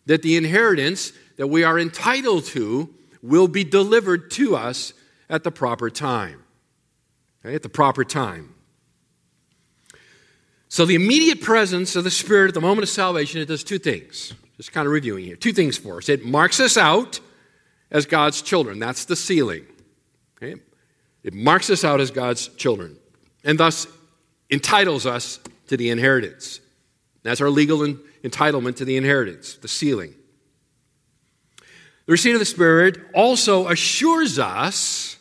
that 0.06 0.22
the 0.22 0.36
inheritance 0.36 1.12
that 1.38 1.48
we 1.48 1.64
are 1.64 1.76
entitled 1.76 2.44
to 2.44 2.88
will 3.20 3.48
be 3.48 3.64
delivered 3.64 4.30
to 4.32 4.54
us 4.54 4.92
at 5.28 5.42
the 5.42 5.50
proper 5.50 5.90
time. 5.90 6.44
Okay, 7.44 7.56
at 7.56 7.62
the 7.62 7.68
proper 7.68 8.04
time. 8.04 8.54
So, 10.68 10.86
the 10.86 10.94
immediate 10.94 11.40
presence 11.40 11.96
of 11.96 12.04
the 12.04 12.12
Spirit 12.12 12.46
at 12.46 12.54
the 12.54 12.60
moment 12.60 12.84
of 12.84 12.90
salvation, 12.90 13.40
it 13.40 13.46
does 13.46 13.64
two 13.64 13.80
things. 13.80 14.34
Just 14.56 14.72
kind 14.72 14.86
of 14.86 14.92
reviewing 14.92 15.24
here. 15.24 15.36
Two 15.36 15.52
things 15.52 15.76
for 15.76 15.98
us. 15.98 16.08
It 16.08 16.24
marks 16.24 16.60
us 16.60 16.76
out 16.76 17.20
as 17.90 18.06
God's 18.06 18.42
children. 18.42 18.78
That's 18.78 19.04
the 19.04 19.16
sealing. 19.16 19.66
Okay? 20.36 20.60
It 21.22 21.34
marks 21.34 21.70
us 21.70 21.84
out 21.84 22.00
as 22.00 22.10
God's 22.10 22.48
children 22.48 22.96
and 23.44 23.58
thus 23.58 23.86
entitles 24.50 25.06
us 25.06 25.40
to 25.68 25.76
the 25.76 25.90
inheritance. 25.90 26.60
That's 27.22 27.40
our 27.40 27.50
legal 27.50 27.78
entitlement 27.78 28.76
to 28.76 28.84
the 28.84 28.96
inheritance, 28.96 29.56
the 29.56 29.68
sealing. 29.68 30.14
The 32.06 32.12
receipt 32.12 32.32
of 32.32 32.40
the 32.40 32.44
Spirit 32.44 32.98
also 33.14 33.68
assures 33.68 34.38
us 34.38 35.16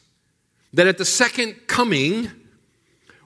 that 0.74 0.88
at 0.88 0.98
the 0.98 1.06
second 1.06 1.68
coming, 1.68 2.32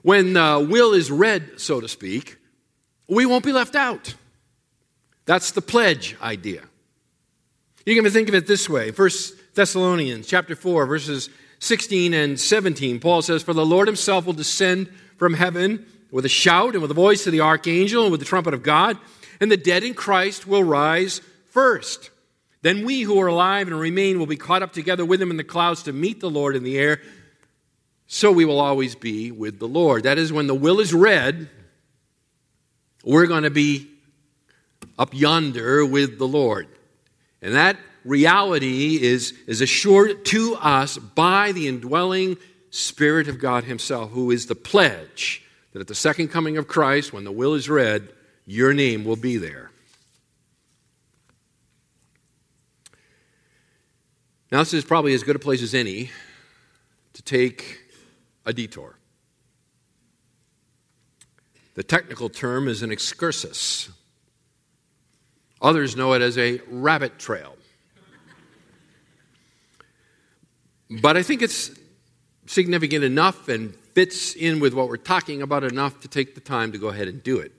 when 0.02 0.34
the 0.34 0.66
will 0.68 0.92
is 0.92 1.10
read, 1.10 1.58
so 1.58 1.80
to 1.80 1.88
speak, 1.88 2.36
we 3.08 3.24
won't 3.24 3.44
be 3.44 3.52
left 3.52 3.74
out. 3.74 4.14
That's 5.26 5.50
the 5.50 5.60
pledge 5.60 6.16
idea. 6.22 6.62
You 7.84 8.00
can 8.00 8.10
think 8.10 8.28
of 8.28 8.34
it 8.34 8.46
this 8.46 8.68
way. 8.68 8.90
First 8.92 9.34
Thessalonians 9.54 10.26
chapter 10.26 10.56
4, 10.56 10.86
verses 10.86 11.28
16 11.58 12.14
and 12.14 12.38
17, 12.38 13.00
Paul 13.00 13.22
says, 13.22 13.42
For 13.42 13.54
the 13.54 13.66
Lord 13.66 13.88
himself 13.88 14.26
will 14.26 14.32
descend 14.32 14.88
from 15.16 15.34
heaven 15.34 15.86
with 16.10 16.24
a 16.24 16.30
shout 16.30 16.74
and 16.74 16.82
with 16.82 16.88
the 16.88 16.94
voice 16.94 17.26
of 17.26 17.32
the 17.32 17.40
archangel 17.40 18.04
and 18.04 18.10
with 18.10 18.20
the 18.20 18.26
trumpet 18.26 18.54
of 18.54 18.62
God, 18.62 18.98
and 19.40 19.50
the 19.50 19.56
dead 19.56 19.82
in 19.82 19.94
Christ 19.94 20.46
will 20.46 20.64
rise 20.64 21.20
first. 21.50 22.10
Then 22.62 22.84
we 22.84 23.02
who 23.02 23.20
are 23.20 23.28
alive 23.28 23.68
and 23.68 23.78
remain 23.78 24.18
will 24.18 24.26
be 24.26 24.36
caught 24.36 24.62
up 24.62 24.72
together 24.72 25.04
with 25.04 25.20
him 25.20 25.30
in 25.30 25.36
the 25.36 25.44
clouds 25.44 25.84
to 25.84 25.92
meet 25.92 26.20
the 26.20 26.30
Lord 26.30 26.56
in 26.56 26.64
the 26.64 26.78
air. 26.78 27.00
So 28.06 28.30
we 28.32 28.44
will 28.44 28.60
always 28.60 28.94
be 28.94 29.30
with 29.30 29.58
the 29.58 29.68
Lord. 29.68 30.04
That 30.04 30.18
is, 30.18 30.32
when 30.32 30.46
the 30.46 30.54
will 30.54 30.80
is 30.80 30.94
read, 30.94 31.48
we're 33.04 33.26
going 33.26 33.44
to 33.44 33.50
be 33.50 33.88
up 34.98 35.14
yonder 35.14 35.84
with 35.84 36.18
the 36.18 36.28
Lord. 36.28 36.68
And 37.42 37.54
that 37.54 37.76
reality 38.04 39.02
is, 39.02 39.32
is 39.46 39.60
assured 39.60 40.24
to 40.26 40.56
us 40.56 40.98
by 40.98 41.52
the 41.52 41.68
indwelling 41.68 42.36
Spirit 42.70 43.28
of 43.28 43.38
God 43.38 43.64
Himself, 43.64 44.10
who 44.10 44.30
is 44.30 44.46
the 44.46 44.54
pledge 44.54 45.42
that 45.72 45.80
at 45.80 45.88
the 45.88 45.94
second 45.94 46.28
coming 46.28 46.56
of 46.56 46.68
Christ, 46.68 47.12
when 47.12 47.24
the 47.24 47.32
will 47.32 47.54
is 47.54 47.68
read, 47.68 48.08
your 48.46 48.72
name 48.72 49.04
will 49.04 49.16
be 49.16 49.36
there. 49.36 49.70
Now, 54.52 54.60
this 54.60 54.74
is 54.74 54.84
probably 54.84 55.12
as 55.12 55.22
good 55.22 55.36
a 55.36 55.40
place 55.40 55.62
as 55.62 55.74
any 55.74 56.10
to 57.14 57.22
take 57.22 57.80
a 58.44 58.52
detour. 58.52 58.96
The 61.74 61.82
technical 61.82 62.30
term 62.30 62.68
is 62.68 62.82
an 62.82 62.92
excursus. 62.92 63.90
Others 65.62 65.96
know 65.96 66.12
it 66.12 66.22
as 66.22 66.36
a 66.36 66.60
rabbit 66.68 67.18
trail. 67.18 67.56
But 70.90 71.16
I 71.16 71.22
think 71.22 71.42
it's 71.42 71.70
significant 72.46 73.04
enough 73.04 73.48
and 73.48 73.74
fits 73.94 74.34
in 74.34 74.60
with 74.60 74.74
what 74.74 74.88
we're 74.88 74.96
talking 74.96 75.42
about 75.42 75.64
enough 75.64 76.00
to 76.00 76.08
take 76.08 76.34
the 76.34 76.40
time 76.40 76.72
to 76.72 76.78
go 76.78 76.88
ahead 76.88 77.08
and 77.08 77.22
do 77.22 77.38
it. 77.38 77.52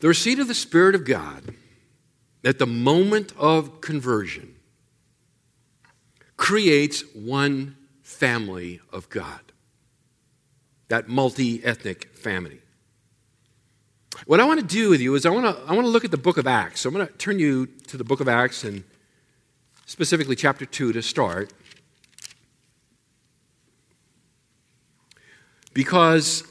The 0.00 0.08
receipt 0.08 0.40
of 0.40 0.48
the 0.48 0.54
Spirit 0.54 0.96
of 0.96 1.04
God 1.04 1.54
at 2.44 2.58
the 2.58 2.66
moment 2.66 3.32
of 3.38 3.80
conversion 3.80 4.56
creates 6.36 7.04
one 7.14 7.76
family 8.02 8.80
of 8.90 9.08
God, 9.08 9.40
that 10.88 11.08
multi 11.08 11.64
ethnic 11.64 12.16
family. 12.16 12.61
What 14.26 14.40
I 14.40 14.44
want 14.44 14.60
to 14.60 14.66
do 14.66 14.90
with 14.90 15.00
you 15.00 15.14
is 15.14 15.26
I 15.26 15.30
want 15.30 15.46
to, 15.46 15.62
I 15.64 15.72
want 15.72 15.84
to 15.84 15.90
look 15.90 16.04
at 16.04 16.10
the 16.10 16.16
book 16.16 16.36
of 16.36 16.46
Acts. 16.46 16.82
So 16.82 16.88
I'm 16.88 16.94
going 16.94 17.06
to 17.06 17.12
turn 17.14 17.38
you 17.38 17.66
to 17.88 17.96
the 17.96 18.04
book 18.04 18.20
of 18.20 18.28
Acts 18.28 18.64
and 18.64 18.84
specifically 19.86 20.36
chapter 20.36 20.64
2 20.64 20.92
to 20.92 21.02
start. 21.02 21.52
Because 25.74 26.44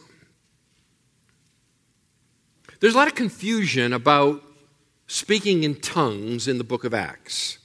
there's 2.80 2.96
a 2.96 2.98
lot 2.98 3.08
of 3.08 3.16
confusion 3.16 3.94
about 3.94 4.44
speaking 5.08 5.64
in 5.64 5.76
tongues 5.76 6.48
in 6.48 6.58
the 6.58 6.64
book 6.64 6.84
of 6.84 6.94
Acts. 6.94 7.60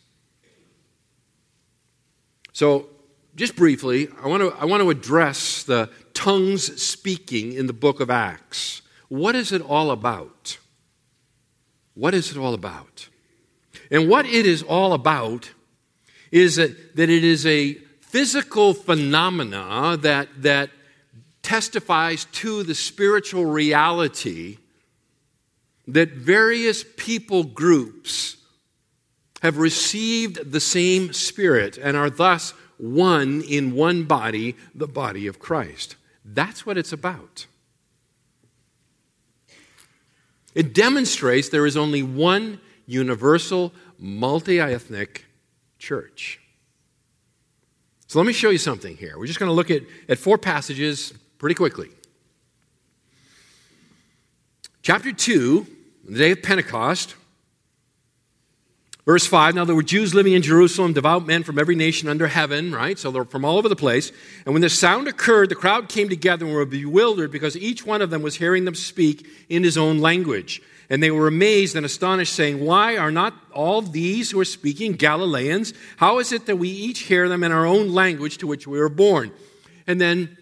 So, 2.52 2.88
just 3.34 3.54
briefly, 3.54 4.08
I 4.22 4.28
want 4.28 4.42
to, 4.42 4.54
I 4.58 4.64
want 4.64 4.82
to 4.82 4.90
address 4.90 5.62
the 5.62 5.90
tongues 6.14 6.82
speaking 6.82 7.52
in 7.52 7.66
the 7.66 7.72
book 7.72 8.00
of 8.00 8.10
Acts. 8.10 8.82
What 9.08 9.34
is 9.36 9.52
it 9.52 9.62
all 9.62 9.90
about? 9.90 10.58
What 11.94 12.14
is 12.14 12.30
it 12.30 12.36
all 12.36 12.54
about? 12.54 13.08
And 13.90 14.08
what 14.08 14.26
it 14.26 14.46
is 14.46 14.62
all 14.62 14.92
about 14.92 15.50
is 16.30 16.56
that, 16.56 16.96
that 16.96 17.08
it 17.08 17.24
is 17.24 17.46
a 17.46 17.74
physical 18.00 18.74
phenomena 18.74 19.96
that, 20.00 20.28
that 20.42 20.70
testifies 21.42 22.24
to 22.26 22.62
the 22.62 22.74
spiritual 22.74 23.46
reality 23.46 24.58
that 25.86 26.10
various 26.12 26.84
people 26.96 27.44
groups 27.44 28.36
have 29.42 29.58
received 29.58 30.50
the 30.50 30.60
same 30.60 31.12
Spirit 31.12 31.78
and 31.78 31.96
are 31.96 32.10
thus 32.10 32.52
one 32.78 33.42
in 33.42 33.74
one 33.74 34.04
body, 34.04 34.56
the 34.74 34.88
body 34.88 35.26
of 35.26 35.38
Christ. 35.38 35.96
That's 36.24 36.66
what 36.66 36.76
it's 36.76 36.92
about. 36.92 37.46
It 40.56 40.72
demonstrates 40.72 41.50
there 41.50 41.66
is 41.66 41.76
only 41.76 42.02
one 42.02 42.58
universal, 42.86 43.74
multi 43.98 44.58
ethnic 44.58 45.26
church. 45.78 46.40
So 48.06 48.18
let 48.18 48.26
me 48.26 48.32
show 48.32 48.48
you 48.48 48.56
something 48.56 48.96
here. 48.96 49.18
We're 49.18 49.26
just 49.26 49.38
going 49.38 49.50
to 49.50 49.54
look 49.54 49.70
at, 49.70 49.82
at 50.08 50.16
four 50.16 50.38
passages 50.38 51.12
pretty 51.36 51.54
quickly. 51.54 51.90
Chapter 54.80 55.12
2 55.12 55.66
the 56.08 56.18
day 56.18 56.30
of 56.30 56.42
Pentecost. 56.42 57.16
Verse 59.06 59.24
5 59.24 59.54
Now 59.54 59.64
there 59.64 59.76
were 59.76 59.84
Jews 59.84 60.14
living 60.14 60.32
in 60.32 60.42
Jerusalem, 60.42 60.92
devout 60.92 61.26
men 61.26 61.44
from 61.44 61.58
every 61.58 61.76
nation 61.76 62.08
under 62.08 62.26
heaven, 62.26 62.74
right? 62.74 62.98
So 62.98 63.10
they're 63.10 63.24
from 63.24 63.44
all 63.44 63.56
over 63.56 63.68
the 63.68 63.76
place. 63.76 64.10
And 64.44 64.52
when 64.52 64.62
the 64.62 64.68
sound 64.68 65.06
occurred, 65.08 65.48
the 65.48 65.54
crowd 65.54 65.88
came 65.88 66.08
together 66.08 66.44
and 66.44 66.54
were 66.54 66.66
bewildered 66.66 67.30
because 67.30 67.56
each 67.56 67.86
one 67.86 68.02
of 68.02 68.10
them 68.10 68.20
was 68.20 68.34
hearing 68.34 68.64
them 68.64 68.74
speak 68.74 69.26
in 69.48 69.62
his 69.62 69.78
own 69.78 70.00
language. 70.00 70.60
And 70.90 71.02
they 71.02 71.10
were 71.10 71.28
amazed 71.28 71.74
and 71.74 71.86
astonished, 71.86 72.34
saying, 72.34 72.64
Why 72.64 72.96
are 72.96 73.12
not 73.12 73.34
all 73.52 73.80
these 73.80 74.32
who 74.32 74.40
are 74.40 74.44
speaking 74.44 74.92
Galileans? 74.92 75.72
How 75.96 76.18
is 76.18 76.32
it 76.32 76.46
that 76.46 76.56
we 76.56 76.68
each 76.68 77.00
hear 77.00 77.28
them 77.28 77.44
in 77.44 77.52
our 77.52 77.64
own 77.64 77.92
language 77.92 78.38
to 78.38 78.46
which 78.46 78.66
we 78.66 78.78
were 78.78 78.88
born? 78.88 79.32
And 79.86 80.00
then 80.00 80.36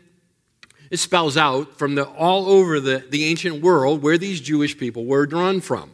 it 0.91 0.99
spells 0.99 1.37
out 1.37 1.79
from 1.79 1.97
the, 1.97 2.05
all 2.05 2.47
over 2.47 2.81
the, 2.81 3.05
the 3.11 3.25
ancient 3.27 3.63
world 3.63 4.03
where 4.03 4.19
these 4.19 4.41
Jewish 4.41 4.77
people 4.79 5.05
were 5.05 5.27
drawn 5.27 5.61
from. 5.61 5.91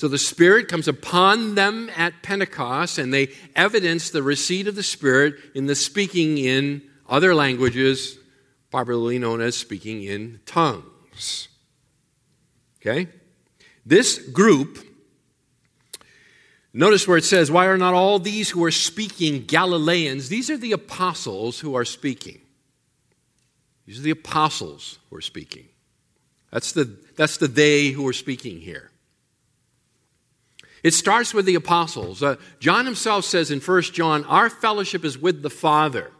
So 0.00 0.08
the 0.08 0.16
Spirit 0.16 0.66
comes 0.66 0.88
upon 0.88 1.56
them 1.56 1.90
at 1.94 2.22
Pentecost, 2.22 2.96
and 2.96 3.12
they 3.12 3.28
evidence 3.54 4.08
the 4.08 4.22
receipt 4.22 4.66
of 4.66 4.74
the 4.74 4.82
Spirit 4.82 5.34
in 5.54 5.66
the 5.66 5.74
speaking 5.74 6.38
in 6.38 6.80
other 7.06 7.34
languages, 7.34 8.16
popularly 8.70 9.18
known 9.18 9.42
as 9.42 9.58
speaking 9.58 10.02
in 10.02 10.40
tongues. 10.46 11.48
Okay? 12.80 13.08
This 13.84 14.18
group, 14.30 14.78
notice 16.72 17.06
where 17.06 17.18
it 17.18 17.24
says, 17.24 17.50
Why 17.50 17.66
are 17.66 17.76
not 17.76 17.92
all 17.92 18.18
these 18.18 18.48
who 18.48 18.64
are 18.64 18.70
speaking 18.70 19.44
Galileans? 19.44 20.30
These 20.30 20.48
are 20.48 20.56
the 20.56 20.72
apostles 20.72 21.60
who 21.60 21.74
are 21.74 21.84
speaking. 21.84 22.40
These 23.84 23.98
are 23.98 24.04
the 24.04 24.12
apostles 24.12 24.98
who 25.10 25.16
are 25.16 25.20
speaking. 25.20 25.68
That's 26.50 26.72
the, 26.72 26.96
that's 27.16 27.36
the 27.36 27.48
they 27.48 27.88
who 27.88 28.08
are 28.08 28.14
speaking 28.14 28.62
here. 28.62 28.89
It 30.82 30.94
starts 30.94 31.34
with 31.34 31.46
the 31.46 31.54
apostles. 31.54 32.22
Uh, 32.22 32.36
John 32.58 32.86
himself 32.86 33.24
says 33.24 33.50
in 33.50 33.60
1 33.60 33.82
John, 33.82 34.24
Our 34.24 34.48
fellowship 34.48 35.04
is 35.04 35.18
with 35.18 35.42
the 35.42 35.50
Father. 35.50 36.10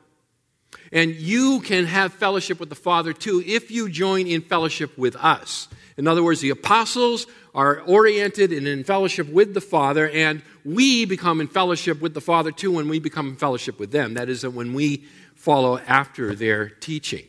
And 0.92 1.14
you 1.14 1.60
can 1.60 1.86
have 1.86 2.12
fellowship 2.12 2.58
with 2.58 2.68
the 2.68 2.74
Father 2.74 3.12
too 3.12 3.42
if 3.46 3.70
you 3.70 3.88
join 3.88 4.26
in 4.26 4.42
fellowship 4.42 4.96
with 4.98 5.16
us. 5.16 5.68
In 5.96 6.06
other 6.06 6.22
words, 6.22 6.40
the 6.40 6.50
apostles 6.50 7.26
are 7.54 7.80
oriented 7.80 8.52
and 8.52 8.66
in 8.66 8.84
fellowship 8.84 9.28
with 9.28 9.54
the 9.54 9.60
Father, 9.60 10.08
and 10.08 10.42
we 10.64 11.04
become 11.04 11.40
in 11.40 11.48
fellowship 11.48 12.00
with 12.00 12.14
the 12.14 12.20
Father 12.20 12.50
too 12.50 12.72
when 12.72 12.88
we 12.88 12.98
become 12.98 13.28
in 13.28 13.36
fellowship 13.36 13.78
with 13.78 13.90
them. 13.90 14.14
That 14.14 14.28
is, 14.28 14.46
when 14.46 14.72
we 14.72 15.04
follow 15.34 15.78
after 15.78 16.34
their 16.34 16.68
teaching. 16.68 17.24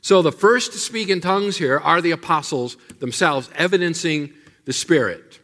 So 0.00 0.22
the 0.22 0.32
first 0.32 0.72
to 0.72 0.78
speak 0.78 1.08
in 1.08 1.20
tongues 1.20 1.56
here 1.56 1.78
are 1.78 2.02
the 2.02 2.10
apostles 2.10 2.76
themselves, 3.00 3.48
evidencing 3.54 4.34
the 4.66 4.72
Spirit. 4.72 5.40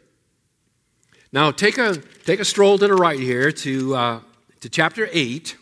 Now 1.33 1.51
take 1.51 1.77
a, 1.77 1.95
take 2.25 2.41
a 2.41 2.45
stroll 2.45 2.77
to 2.77 2.87
the 2.87 2.93
right 2.93 3.19
here 3.19 3.53
to, 3.53 3.95
uh, 3.95 4.19
to 4.59 4.69
chapter 4.69 5.07
8. 5.13 5.55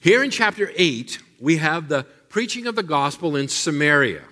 Here 0.00 0.24
in 0.24 0.30
chapter 0.30 0.72
8, 0.74 1.18
we 1.38 1.58
have 1.58 1.88
the 1.88 2.04
preaching 2.30 2.66
of 2.66 2.76
the 2.76 2.82
gospel 2.82 3.36
in 3.36 3.48
Samaria. 3.48 4.22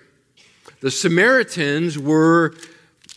The 0.81 0.91
Samaritans 0.91 1.99
were 1.99 2.55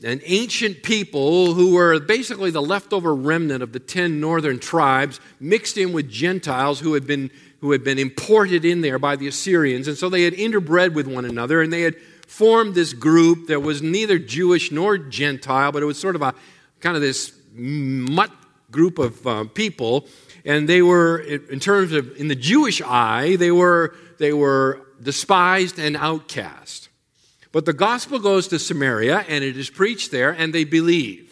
an 0.04 0.19
ancient 0.26 0.84
people 0.84 1.54
who 1.54 1.74
were 1.74 2.02
basically 2.02 2.52
the 2.52 2.62
leftover 2.62 3.15
remnant 3.15 3.63
of 3.63 3.71
the 3.71 3.80
10 3.80 4.19
northern 4.19 4.60
tribes 4.60 5.21
mixed 5.39 5.78
in 5.78 5.93
with 5.93 6.10
Gentiles 6.10 6.82
who 6.82 6.95
had 6.95 7.08
been 7.08 7.32
who 7.62 7.71
had 7.71 7.84
been 7.84 8.00
imported 8.00 8.65
in 8.65 8.82
there 8.82 9.00
by 9.00 9.15
the 9.15 9.28
Assyrians. 9.28 9.88
And 9.88 9.97
so 9.97 10.10
they 10.10 10.24
had 10.24 10.34
interbred 10.34 10.93
with 10.93 11.08
one 11.08 11.26
another 11.26 11.62
and 11.62 11.71
they 11.71 11.82
had 11.82 11.95
formed 12.28 12.76
this 12.76 12.93
group 12.93 13.47
that 13.47 13.62
was 13.62 13.82
neither 13.82 14.17
Jewish 14.17 14.71
nor 14.71 14.97
Gentile 14.97 15.71
but 15.71 15.84
it 15.84 15.86
was 15.86 16.00
sort 16.00 16.15
of 16.15 16.21
a 16.21 16.34
kind 16.80 16.95
of 16.95 17.02
this 17.02 17.34
mutt 17.54 18.32
group 18.71 18.97
of 18.97 19.28
uh, 19.28 19.43
people. 19.54 20.08
And 20.43 20.67
they 20.67 20.82
were 20.82 21.19
in 21.19 21.60
terms 21.60 21.91
of 21.91 22.17
in 22.17 22.28
the 22.28 22.36
Jewish 22.36 22.82
eye 22.82 23.36
they 23.36 23.52
were 23.52 23.95
they 24.17 24.34
were 24.34 24.82
despised 25.02 25.78
and 25.78 25.95
outcast. 25.95 26.89
But 27.52 27.65
the 27.65 27.74
gospel 27.74 28.17
goes 28.17 28.47
to 28.47 28.58
Samaria 28.58 29.26
and 29.28 29.43
it 29.43 29.56
is 29.56 29.69
preached 29.69 30.10
there 30.10 30.32
and 30.32 30.54
they 30.54 30.63
believe. 30.63 31.31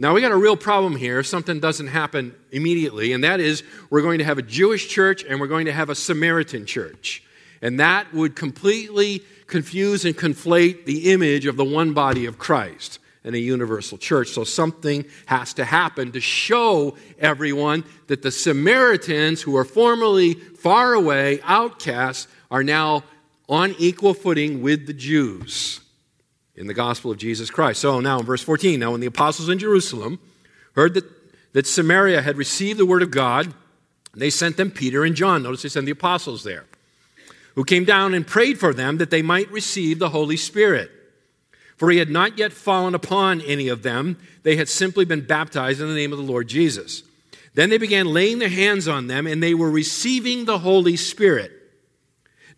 Now, 0.00 0.14
we 0.14 0.22
got 0.22 0.32
a 0.32 0.36
real 0.36 0.56
problem 0.56 0.96
here 0.96 1.18
if 1.18 1.26
something 1.26 1.60
doesn't 1.60 1.88
happen 1.88 2.34
immediately, 2.52 3.12
and 3.12 3.22
that 3.22 3.38
is 3.38 3.62
we're 3.90 4.00
going 4.00 4.16
to 4.20 4.24
have 4.24 4.38
a 4.38 4.42
Jewish 4.42 4.88
church 4.88 5.24
and 5.24 5.38
we're 5.38 5.46
going 5.46 5.66
to 5.66 5.74
have 5.74 5.90
a 5.90 5.94
Samaritan 5.94 6.64
church. 6.64 7.22
And 7.60 7.78
that 7.80 8.14
would 8.14 8.34
completely 8.34 9.22
confuse 9.46 10.06
and 10.06 10.16
conflate 10.16 10.86
the 10.86 11.12
image 11.12 11.44
of 11.44 11.58
the 11.58 11.66
one 11.66 11.92
body 11.92 12.24
of 12.24 12.38
Christ 12.38 12.98
and 13.24 13.34
a 13.34 13.38
universal 13.38 13.98
church. 13.98 14.28
So 14.28 14.42
something 14.42 15.04
has 15.26 15.52
to 15.52 15.66
happen 15.66 16.12
to 16.12 16.20
show 16.20 16.96
everyone 17.18 17.84
that 18.06 18.22
the 18.22 18.30
Samaritans, 18.30 19.42
who 19.42 19.54
are 19.54 19.66
formerly 19.66 20.32
far 20.32 20.94
away, 20.94 21.40
outcasts, 21.42 22.26
are 22.50 22.64
now 22.64 23.04
on 23.50 23.74
equal 23.78 24.14
footing 24.14 24.62
with 24.62 24.86
the 24.86 24.94
Jews 24.94 25.80
in 26.60 26.66
the 26.66 26.74
gospel 26.74 27.10
of 27.10 27.16
Jesus 27.16 27.50
Christ. 27.50 27.80
So 27.80 28.00
now 28.00 28.20
in 28.20 28.26
verse 28.26 28.42
14, 28.42 28.78
now 28.78 28.92
when 28.92 29.00
the 29.00 29.06
apostles 29.06 29.48
in 29.48 29.58
Jerusalem 29.58 30.20
heard 30.76 30.92
that, 30.92 31.04
that 31.54 31.66
Samaria 31.66 32.20
had 32.20 32.36
received 32.36 32.78
the 32.78 32.84
word 32.84 33.02
of 33.02 33.10
God, 33.10 33.54
they 34.14 34.28
sent 34.28 34.58
them 34.58 34.70
Peter 34.70 35.02
and 35.02 35.16
John. 35.16 35.42
Notice 35.42 35.62
they 35.62 35.70
sent 35.70 35.86
the 35.86 35.92
apostles 35.92 36.44
there, 36.44 36.66
who 37.54 37.64
came 37.64 37.86
down 37.86 38.12
and 38.12 38.26
prayed 38.26 38.60
for 38.60 38.74
them 38.74 38.98
that 38.98 39.10
they 39.10 39.22
might 39.22 39.50
receive 39.50 39.98
the 39.98 40.10
Holy 40.10 40.36
Spirit. 40.36 40.90
For 41.78 41.90
he 41.90 41.96
had 41.96 42.10
not 42.10 42.36
yet 42.36 42.52
fallen 42.52 42.94
upon 42.94 43.40
any 43.40 43.68
of 43.68 43.82
them, 43.82 44.18
they 44.42 44.56
had 44.56 44.68
simply 44.68 45.06
been 45.06 45.26
baptized 45.26 45.80
in 45.80 45.88
the 45.88 45.94
name 45.94 46.12
of 46.12 46.18
the 46.18 46.24
Lord 46.24 46.46
Jesus. 46.46 47.02
Then 47.54 47.70
they 47.70 47.78
began 47.78 48.12
laying 48.12 48.38
their 48.38 48.50
hands 48.50 48.86
on 48.86 49.06
them, 49.06 49.26
and 49.26 49.42
they 49.42 49.54
were 49.54 49.70
receiving 49.70 50.44
the 50.44 50.58
Holy 50.58 50.96
Spirit. 50.96 51.52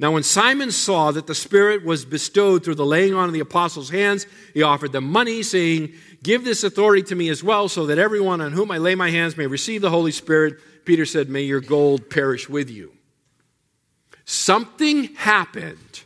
Now, 0.02 0.10
when 0.10 0.24
Simon 0.24 0.72
saw 0.72 1.12
that 1.12 1.28
the 1.28 1.34
Spirit 1.34 1.84
was 1.84 2.04
bestowed 2.04 2.64
through 2.64 2.74
the 2.74 2.84
laying 2.84 3.14
on 3.14 3.28
of 3.28 3.32
the 3.32 3.38
apostles' 3.38 3.90
hands, 3.90 4.26
he 4.52 4.60
offered 4.60 4.90
them 4.90 5.04
money, 5.04 5.44
saying, 5.44 5.94
Give 6.24 6.44
this 6.44 6.64
authority 6.64 7.04
to 7.04 7.14
me 7.14 7.28
as 7.28 7.44
well, 7.44 7.68
so 7.68 7.86
that 7.86 7.98
everyone 7.98 8.40
on 8.40 8.50
whom 8.50 8.72
I 8.72 8.78
lay 8.78 8.96
my 8.96 9.10
hands 9.10 9.36
may 9.36 9.46
receive 9.46 9.80
the 9.80 9.90
Holy 9.90 10.10
Spirit. 10.10 10.56
Peter 10.84 11.06
said, 11.06 11.28
May 11.28 11.42
your 11.42 11.60
gold 11.60 12.10
perish 12.10 12.48
with 12.48 12.68
you. 12.68 12.92
Something 14.24 15.14
happened. 15.14 16.02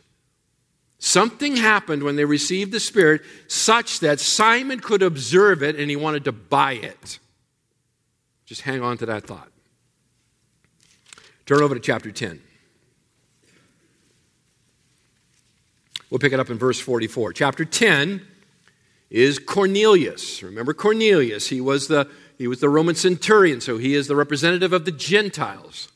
Something 0.99 1.55
happened 1.55 2.03
when 2.03 2.17
they 2.17 2.25
received 2.25 2.71
the 2.71 2.79
Spirit 2.79 3.23
such 3.47 4.01
that 4.01 4.19
Simon 4.19 4.79
could 4.79 5.01
observe 5.01 5.63
it 5.63 5.75
and 5.75 5.89
he 5.89 5.95
wanted 5.95 6.23
to 6.25 6.31
buy 6.31 6.73
it. 6.73 7.17
Just 8.45 8.61
hang 8.61 8.83
on 8.83 8.99
to 8.99 9.07
that 9.07 9.25
thought. 9.25 9.49
Turn 11.47 11.63
over 11.63 11.73
to 11.73 11.81
chapter 11.81 12.11
10. 12.11 12.43
We'll 16.09 16.19
pick 16.19 16.33
it 16.33 16.39
up 16.39 16.49
in 16.49 16.57
verse 16.57 16.79
44. 16.79 17.33
Chapter 17.33 17.65
10 17.65 18.21
is 19.09 19.39
Cornelius. 19.39 20.41
Remember 20.43 20.73
Cornelius, 20.73 21.47
he 21.47 21.61
was 21.61 21.87
the 21.87 22.09
he 22.37 22.47
was 22.47 22.59
the 22.59 22.69
Roman 22.69 22.95
centurion, 22.95 23.61
so 23.61 23.77
he 23.77 23.95
is 23.95 24.07
the 24.07 24.15
representative 24.15 24.71
of 24.71 24.85
the 24.85 24.91
Gentiles, 24.91 25.89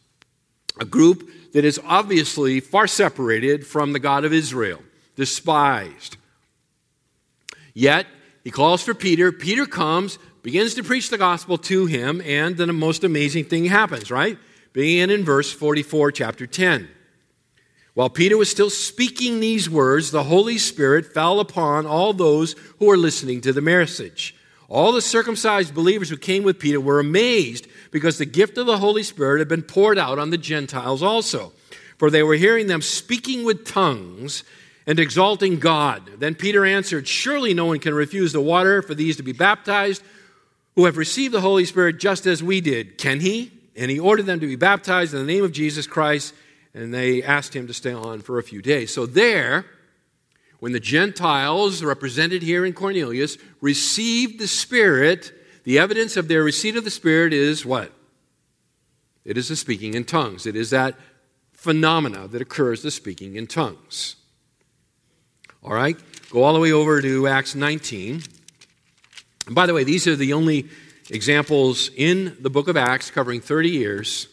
a 0.80 0.86
group 0.86 1.30
that 1.54 1.64
is 1.64 1.80
obviously 1.86 2.60
far 2.60 2.88
separated 2.88 3.68
from 3.68 3.94
the 3.94 4.00
God 4.00 4.26
of 4.26 4.34
Israel, 4.34 4.82
despised. 5.16 6.18
Yet, 7.76 8.08
he 8.44 8.50
calls 8.50 8.82
for 8.82 8.96
Peter. 8.96 9.32
Peter 9.32 9.68
comes, 9.68 10.18
begins 10.42 10.74
to 10.76 10.84
preach 10.84 11.10
the 11.10 11.18
gospel 11.18 11.60
to 11.60 11.86
him, 11.86 12.22
and 12.26 12.58
then 12.58 12.70
a 12.70 12.74
most 12.74 13.04
amazing 13.04 13.46
thing 13.46 13.66
happens, 13.66 14.10
right? 14.10 14.38
Beginning 14.74 15.20
in 15.20 15.24
verse 15.24 15.52
44, 15.52 16.12
chapter 16.12 16.48
10. 16.48 16.90
While 17.94 18.10
Peter 18.10 18.38
was 18.38 18.50
still 18.50 18.70
speaking 18.70 19.40
these 19.40 19.70
words, 19.70 20.12
the 20.12 20.24
Holy 20.24 20.58
Spirit 20.58 21.14
fell 21.14 21.40
upon 21.40 21.86
all 21.86 22.14
those 22.14 22.56
who 22.80 22.86
were 22.86 22.98
listening 22.98 23.42
to 23.42 23.52
the 23.52 23.62
message. 23.62 24.36
All 24.70 24.94
the 24.94 25.02
circumcised 25.02 25.76
believers 25.76 26.10
who 26.10 26.16
came 26.16 26.44
with 26.44 26.58
Peter 26.58 26.80
were 26.80 27.02
amazed 27.02 27.68
because 27.92 28.18
the 28.18 28.26
gift 28.26 28.58
of 28.58 28.66
the 28.66 28.78
Holy 28.78 29.04
Spirit 29.04 29.40
had 29.40 29.50
been 29.50 29.64
poured 29.64 29.98
out 29.98 30.18
on 30.18 30.30
the 30.30 30.38
Gentiles 30.38 31.04
also. 31.04 31.52
For 31.98 32.10
they 32.10 32.24
were 32.24 32.36
hearing 32.36 32.68
them 32.68 32.82
speaking 32.82 33.44
with 33.44 33.66
tongues 33.66 34.46
and 34.88 34.98
exalting 34.98 35.60
God. 35.60 36.10
Then 36.20 36.36
Peter 36.36 36.66
answered, 36.66 37.08
Surely 37.08 37.54
no 37.54 37.66
one 37.66 37.80
can 37.80 37.94
refuse 37.94 38.32
the 38.32 38.42
water 38.42 38.82
for 38.82 38.96
these 38.96 39.18
to 39.18 39.24
be 39.24 39.34
baptized 39.34 40.02
who 40.76 40.86
have 40.86 40.96
received 40.96 41.34
the 41.34 41.42
Holy 41.42 41.66
Spirit 41.66 42.00
just 42.00 42.26
as 42.26 42.42
we 42.42 42.62
did. 42.62 42.98
Can 42.98 43.20
he? 43.20 43.52
And 43.76 43.92
he 43.92 44.00
ordered 44.00 44.26
them 44.26 44.40
to 44.40 44.48
be 44.48 44.56
baptized 44.56 45.14
in 45.14 45.20
the 45.20 45.32
name 45.32 45.44
of 45.44 45.52
Jesus 45.52 45.86
Christ 45.86 46.34
and 46.74 46.94
they 46.94 47.22
asked 47.22 47.56
him 47.56 47.68
to 47.68 47.74
stay 47.74 47.94
on 47.94 48.22
for 48.22 48.40
a 48.40 48.44
few 48.44 48.62
days. 48.62 48.94
So, 48.94 49.06
there, 49.06 49.66
when 50.60 50.72
the 50.72 50.80
Gentiles, 50.80 51.84
represented 51.84 52.42
here 52.44 52.66
in 52.66 52.74
Cornelius, 52.74 53.38
received 53.62 54.40
the 54.40 54.48
Spirit, 54.48 55.34
the 55.64 55.80
evidence 55.80 56.18
of 56.18 56.28
their 56.28 56.44
receipt 56.44 56.76
of 56.76 56.84
the 56.84 56.92
Spirit 56.92 57.34
is 57.34 57.66
what? 57.66 57.92
It 59.26 59.38
is 59.38 59.50
the 59.50 59.56
speaking 59.56 59.94
in 59.94 60.06
tongues. 60.06 60.46
It 60.46 60.56
is 60.56 60.72
that 60.72 60.96
phenomena 61.52 62.28
that 62.28 62.42
occurs, 62.42 62.82
the 62.82 62.92
speaking 62.92 63.36
in 63.36 63.48
tongues. 63.48 64.16
All 65.64 65.74
right, 65.74 65.98
go 66.32 66.44
all 66.44 66.54
the 66.54 66.60
way 66.60 66.72
over 66.72 67.02
to 67.02 67.28
Acts 67.28 67.54
19. 67.54 68.24
And 69.46 69.56
by 69.56 69.68
the 69.68 69.74
way, 69.74 69.84
these 69.84 70.08
are 70.08 70.16
the 70.16 70.34
only 70.34 70.70
examples 71.10 71.92
in 71.96 72.38
the 72.40 72.50
book 72.50 72.68
of 72.68 72.78
Acts 72.78 73.12
covering 73.12 73.42
30 73.42 73.70
years 73.70 74.28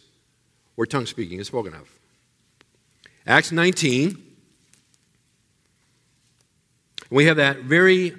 where 0.74 0.86
tongue 0.86 1.06
speaking 1.06 1.38
is 1.40 1.48
spoken 1.48 1.74
of. 1.74 1.97
Acts 3.28 3.52
19. 3.52 4.24
We 7.10 7.26
have 7.26 7.36
that 7.36 7.58
very 7.58 8.14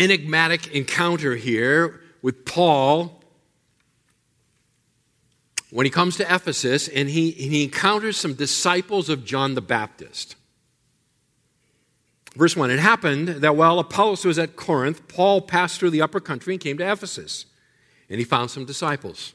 enigmatic 0.00 0.74
encounter 0.74 1.36
here 1.36 2.00
with 2.20 2.44
Paul 2.44 3.22
when 5.70 5.86
he 5.86 5.90
comes 5.90 6.16
to 6.16 6.24
Ephesus 6.24 6.88
and 6.88 7.08
he, 7.08 7.28
and 7.30 7.52
he 7.52 7.62
encounters 7.62 8.16
some 8.16 8.34
disciples 8.34 9.08
of 9.08 9.24
John 9.24 9.54
the 9.54 9.60
Baptist. 9.60 10.34
Verse 12.34 12.56
1 12.56 12.72
It 12.72 12.80
happened 12.80 13.28
that 13.28 13.54
while 13.54 13.78
Apollos 13.78 14.24
was 14.24 14.40
at 14.40 14.56
Corinth, 14.56 15.06
Paul 15.06 15.40
passed 15.40 15.78
through 15.78 15.90
the 15.90 16.02
upper 16.02 16.18
country 16.18 16.54
and 16.54 16.60
came 16.60 16.78
to 16.78 16.92
Ephesus. 16.92 17.46
And 18.10 18.18
he 18.18 18.24
found 18.24 18.50
some 18.50 18.64
disciples. 18.64 19.34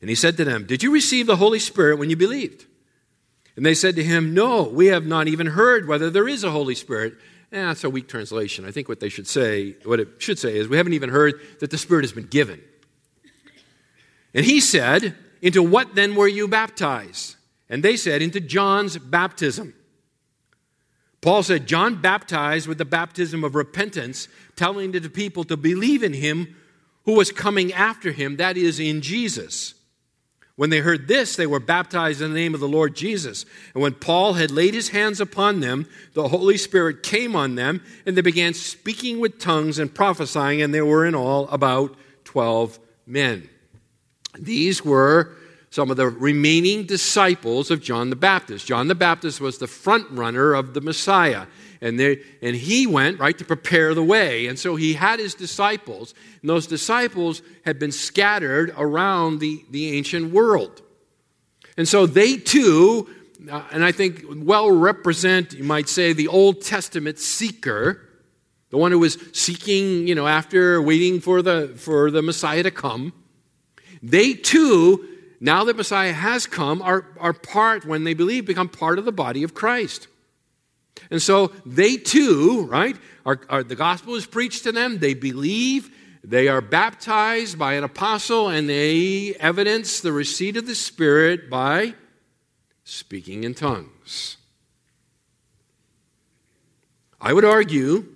And 0.00 0.08
he 0.08 0.16
said 0.16 0.38
to 0.38 0.44
them, 0.44 0.64
Did 0.64 0.82
you 0.82 0.90
receive 0.90 1.26
the 1.26 1.36
Holy 1.36 1.58
Spirit 1.58 1.98
when 1.98 2.08
you 2.08 2.16
believed? 2.16 2.64
And 3.58 3.66
they 3.66 3.74
said 3.74 3.96
to 3.96 4.04
him, 4.04 4.34
No, 4.34 4.62
we 4.62 4.86
have 4.86 5.04
not 5.04 5.26
even 5.26 5.48
heard 5.48 5.88
whether 5.88 6.10
there 6.10 6.28
is 6.28 6.44
a 6.44 6.50
Holy 6.52 6.76
Spirit. 6.76 7.14
Eh, 7.50 7.60
that's 7.60 7.82
a 7.82 7.90
weak 7.90 8.06
translation. 8.06 8.64
I 8.64 8.70
think 8.70 8.88
what 8.88 9.00
they 9.00 9.08
should 9.08 9.26
say, 9.26 9.74
what 9.84 9.98
it 9.98 10.06
should 10.18 10.38
say 10.38 10.56
is, 10.56 10.68
we 10.68 10.76
haven't 10.76 10.92
even 10.92 11.10
heard 11.10 11.40
that 11.58 11.70
the 11.70 11.76
Spirit 11.76 12.04
has 12.04 12.12
been 12.12 12.28
given. 12.28 12.60
And 14.32 14.46
he 14.46 14.60
said, 14.60 15.16
Into 15.42 15.60
what 15.60 15.96
then 15.96 16.14
were 16.14 16.28
you 16.28 16.46
baptized? 16.46 17.34
And 17.68 17.82
they 17.82 17.96
said, 17.96 18.22
Into 18.22 18.38
John's 18.38 18.96
baptism. 18.96 19.74
Paul 21.20 21.42
said, 21.42 21.66
John 21.66 22.00
baptized 22.00 22.68
with 22.68 22.78
the 22.78 22.84
baptism 22.84 23.42
of 23.42 23.56
repentance, 23.56 24.28
telling 24.54 24.92
the 24.92 25.00
people 25.10 25.42
to 25.42 25.56
believe 25.56 26.04
in 26.04 26.12
him 26.12 26.54
who 27.06 27.14
was 27.14 27.32
coming 27.32 27.72
after 27.72 28.12
him, 28.12 28.36
that 28.36 28.56
is, 28.56 28.78
in 28.78 29.00
Jesus. 29.00 29.74
When 30.58 30.70
they 30.70 30.80
heard 30.80 31.06
this, 31.06 31.36
they 31.36 31.46
were 31.46 31.60
baptized 31.60 32.20
in 32.20 32.32
the 32.32 32.40
name 32.40 32.52
of 32.52 32.58
the 32.58 32.66
Lord 32.66 32.96
Jesus. 32.96 33.46
And 33.74 33.82
when 33.82 33.94
Paul 33.94 34.32
had 34.32 34.50
laid 34.50 34.74
his 34.74 34.88
hands 34.88 35.20
upon 35.20 35.60
them, 35.60 35.86
the 36.14 36.26
Holy 36.26 36.56
Spirit 36.56 37.04
came 37.04 37.36
on 37.36 37.54
them, 37.54 37.80
and 38.04 38.16
they 38.16 38.22
began 38.22 38.54
speaking 38.54 39.20
with 39.20 39.38
tongues 39.38 39.78
and 39.78 39.94
prophesying, 39.94 40.60
and 40.60 40.74
there 40.74 40.84
were 40.84 41.06
in 41.06 41.14
all 41.14 41.46
about 41.50 41.94
12 42.24 42.80
men. 43.06 43.48
These 44.36 44.84
were 44.84 45.36
some 45.70 45.92
of 45.92 45.96
the 45.96 46.08
remaining 46.08 46.86
disciples 46.86 47.70
of 47.70 47.80
John 47.80 48.10
the 48.10 48.16
Baptist. 48.16 48.66
John 48.66 48.88
the 48.88 48.96
Baptist 48.96 49.40
was 49.40 49.58
the 49.58 49.68
front 49.68 50.10
runner 50.10 50.54
of 50.54 50.74
the 50.74 50.80
Messiah 50.80 51.46
and, 51.80 51.98
they, 51.98 52.20
and 52.42 52.56
he 52.56 52.86
went, 52.86 53.18
right, 53.18 53.36
to 53.38 53.44
prepare 53.44 53.94
the 53.94 54.02
way. 54.02 54.46
And 54.46 54.58
so 54.58 54.76
he 54.76 54.94
had 54.94 55.20
his 55.20 55.34
disciples, 55.34 56.14
and 56.40 56.50
those 56.50 56.66
disciples 56.66 57.42
had 57.64 57.78
been 57.78 57.92
scattered 57.92 58.74
around 58.76 59.38
the, 59.38 59.64
the 59.70 59.96
ancient 59.96 60.32
world. 60.32 60.82
And 61.76 61.86
so 61.86 62.06
they 62.06 62.36
too, 62.36 63.08
uh, 63.50 63.62
and 63.70 63.84
I 63.84 63.92
think 63.92 64.24
well 64.28 64.70
represent, 64.70 65.52
you 65.52 65.64
might 65.64 65.88
say, 65.88 66.12
the 66.12 66.28
Old 66.28 66.62
Testament 66.62 67.18
seeker, 67.18 68.04
the 68.70 68.76
one 68.76 68.90
who 68.90 68.98
was 68.98 69.16
seeking, 69.32 70.08
you 70.08 70.14
know, 70.14 70.26
after 70.26 70.82
waiting 70.82 71.20
for 71.20 71.40
the, 71.40 71.72
for 71.76 72.10
the 72.10 72.20
Messiah 72.22 72.64
to 72.64 72.70
come. 72.70 73.12
They 74.02 74.34
too, 74.34 75.06
now 75.40 75.64
that 75.64 75.76
Messiah 75.76 76.12
has 76.12 76.46
come, 76.46 76.82
are, 76.82 77.06
are 77.18 77.32
part, 77.32 77.86
when 77.86 78.04
they 78.04 78.14
believe, 78.14 78.44
become 78.44 78.68
part 78.68 78.98
of 78.98 79.04
the 79.04 79.12
body 79.12 79.42
of 79.42 79.54
Christ. 79.54 80.08
And 81.10 81.20
so 81.20 81.52
they 81.64 81.96
too, 81.96 82.66
right, 82.70 82.96
are, 83.24 83.40
are, 83.48 83.62
the 83.62 83.76
gospel 83.76 84.14
is 84.14 84.26
preached 84.26 84.64
to 84.64 84.72
them. 84.72 84.98
They 84.98 85.14
believe. 85.14 85.90
They 86.24 86.48
are 86.48 86.60
baptized 86.60 87.58
by 87.58 87.74
an 87.74 87.84
apostle, 87.84 88.48
and 88.48 88.68
they 88.68 89.34
evidence 89.40 90.00
the 90.00 90.12
receipt 90.12 90.56
of 90.56 90.66
the 90.66 90.74
Spirit 90.74 91.48
by 91.48 91.94
speaking 92.84 93.44
in 93.44 93.54
tongues. 93.54 94.36
I 97.20 97.32
would 97.32 97.44
argue 97.44 98.06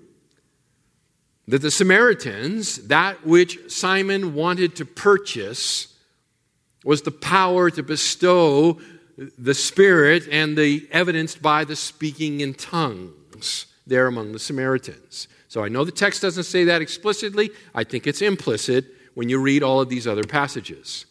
that 1.49 1.61
the 1.61 1.71
Samaritans, 1.71 2.88
that 2.88 3.27
which 3.27 3.59
Simon 3.71 4.35
wanted 4.35 4.77
to 4.77 4.85
purchase, 4.85 5.95
was 6.85 7.03
the 7.03 7.11
power 7.11 7.71
to 7.71 7.83
bestow 7.83 8.81
the 9.16 9.55
Spirit 9.55 10.29
and 10.31 10.57
the 10.57 10.88
evidenced 10.90 11.42
by 11.42 11.64
the 11.64 11.77
speaking 11.77 12.40
in 12.40 12.55
tongues 12.55 13.66
there 13.87 14.07
among 14.07 14.33
the 14.33 14.38
Samaritans. 14.38 15.29
So 15.48 15.62
I 15.62 15.68
know 15.68 15.85
the 15.85 15.92
text 15.92 16.22
doesn't 16.22 16.44
say 16.44 16.64
that 16.64 16.81
explicitly. 16.81 17.51
I 17.75 17.85
think 17.85 18.07
it's 18.07 18.22
implicit 18.22 18.87
when 19.14 19.29
you 19.29 19.40
read 19.40 19.62
all 19.62 19.81
of 19.81 19.88
these 19.88 20.07
other 20.07 20.25
passages. 20.25 21.07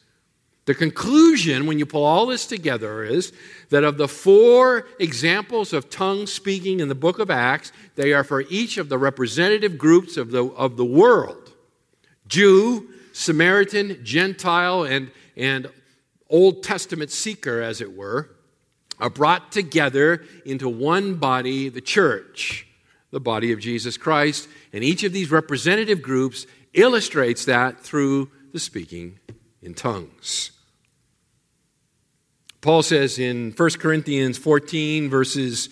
The 0.66 0.76
conclusion, 0.76 1.66
when 1.66 1.80
you 1.80 1.86
pull 1.86 2.04
all 2.04 2.28
this 2.28 2.46
together, 2.46 3.04
is 3.04 3.34
that 3.70 3.84
of 3.84 3.98
the 3.98 4.08
four 4.08 4.88
examples 5.00 5.74
of 5.74 5.90
tongue 5.90 6.28
speaking 6.28 6.80
in 6.80 6.88
the 6.88 6.96
book 6.96 7.20
of 7.20 7.32
Acts, 7.32 7.72
they 7.96 8.14
are 8.14 8.24
for 8.24 8.42
each 8.42 8.78
of 8.78 8.88
the 8.88 8.98
representative 8.98 9.78
groups 9.78 10.18
of 10.18 10.32
the, 10.32 10.46
of 10.46 10.78
the 10.78 10.86
world 10.86 11.52
Jew, 12.28 12.90
Samaritan, 13.12 14.00
Gentile, 14.04 14.84
and, 14.84 15.12
and 15.36 15.70
Old 16.32 16.64
Testament 16.64 17.12
seeker, 17.12 17.62
as 17.62 17.82
it 17.82 17.96
were, 17.96 18.30
are 19.00 19.10
brought 19.10 19.52
together 19.52 20.24
into 20.46 20.70
one 20.70 21.16
body, 21.16 21.70
the 21.70 21.82
church, 21.82 22.66
the 23.12 23.20
body 23.20 23.52
of 23.52 23.60
Jesus 23.60 23.98
Christ. 23.98 24.48
And 24.72 24.84
each 24.84 25.04
of 25.04 25.12
these 25.12 25.30
representative 25.30 26.02
groups 26.02 26.48
illustrates 26.74 27.46
that 27.46 27.82
through 27.82 28.32
the 28.54 28.60
speaking 28.60 29.20
in 29.62 29.74
tongues. 29.74 30.52
Paul 32.62 32.84
says 32.84 33.20
in 33.20 33.52
1 33.52 33.70
Corinthians 33.72 34.38
14, 34.38 35.10
verses 35.10 35.70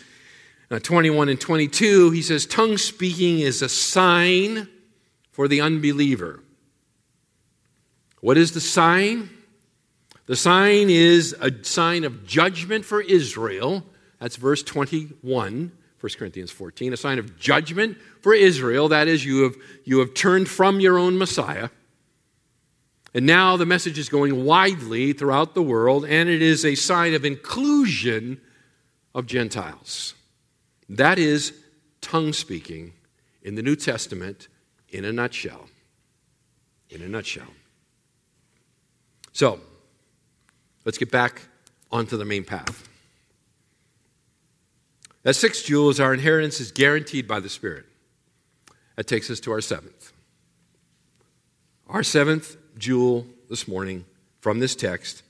uh, 0.71 0.79
21 0.79 1.29
and 1.29 1.39
22, 1.39 2.11
he 2.11 2.21
says, 2.21 2.45
Tongue 2.45 2.77
speaking 2.77 3.39
is 3.39 3.61
a 3.61 3.69
sign 3.69 4.67
for 5.31 5.47
the 5.47 5.61
unbeliever. 5.61 6.43
What 8.21 8.37
is 8.37 8.51
the 8.51 8.59
sign? 8.59 9.29
The 10.29 10.35
sign 10.35 10.91
is 10.91 11.35
a 11.41 11.51
sign 11.63 12.03
of 12.03 12.23
judgment 12.23 12.85
for 12.85 13.01
Israel. 13.01 13.83
That's 14.19 14.35
verse 14.35 14.61
21, 14.61 15.71
1 15.99 16.11
Corinthians 16.19 16.51
14. 16.51 16.93
A 16.93 16.97
sign 16.97 17.17
of 17.17 17.39
judgment 17.39 17.97
for 18.21 18.35
Israel. 18.35 18.89
That 18.89 19.07
is, 19.07 19.25
you 19.25 19.41
have, 19.41 19.55
you 19.85 19.97
have 19.97 20.13
turned 20.13 20.47
from 20.47 20.79
your 20.79 20.99
own 20.99 21.17
Messiah. 21.17 21.69
And 23.15 23.25
now 23.25 23.57
the 23.57 23.65
message 23.65 23.97
is 23.97 24.07
going 24.07 24.45
widely 24.45 25.13
throughout 25.13 25.55
the 25.55 25.63
world, 25.63 26.05
and 26.05 26.29
it 26.29 26.43
is 26.43 26.63
a 26.63 26.75
sign 26.75 27.15
of 27.15 27.25
inclusion 27.25 28.39
of 29.15 29.25
Gentiles. 29.25 30.13
That 30.87 31.17
is 31.17 31.53
tongue 32.01 32.33
speaking 32.33 32.93
in 33.41 33.55
the 33.55 33.63
New 33.63 33.75
Testament 33.75 34.47
in 34.89 35.05
a 35.05 35.11
nutshell. 35.11 35.69
In 36.91 37.01
a 37.01 37.07
nutshell. 37.07 37.49
So, 39.33 39.61
let's 40.85 40.97
get 40.97 41.11
back 41.11 41.41
onto 41.91 42.17
the 42.17 42.25
main 42.25 42.43
path. 42.43 42.87
That 45.23 45.35
six 45.35 45.61
jewels, 45.63 45.99
our 45.99 46.13
inheritance 46.13 46.59
is 46.59 46.71
guaranteed 46.71 47.27
by 47.27 47.39
the 47.39 47.49
Spirit. 47.49 47.85
That 48.95 49.07
takes 49.07 49.29
us 49.29 49.39
to 49.41 49.51
our 49.51 49.61
seventh. 49.61 50.11
Our 51.87 52.03
seventh 52.03 52.57
jewel 52.77 53.25
this 53.49 53.67
morning 53.67 54.05
from 54.41 54.59
this 54.59 54.75
text 54.75 55.23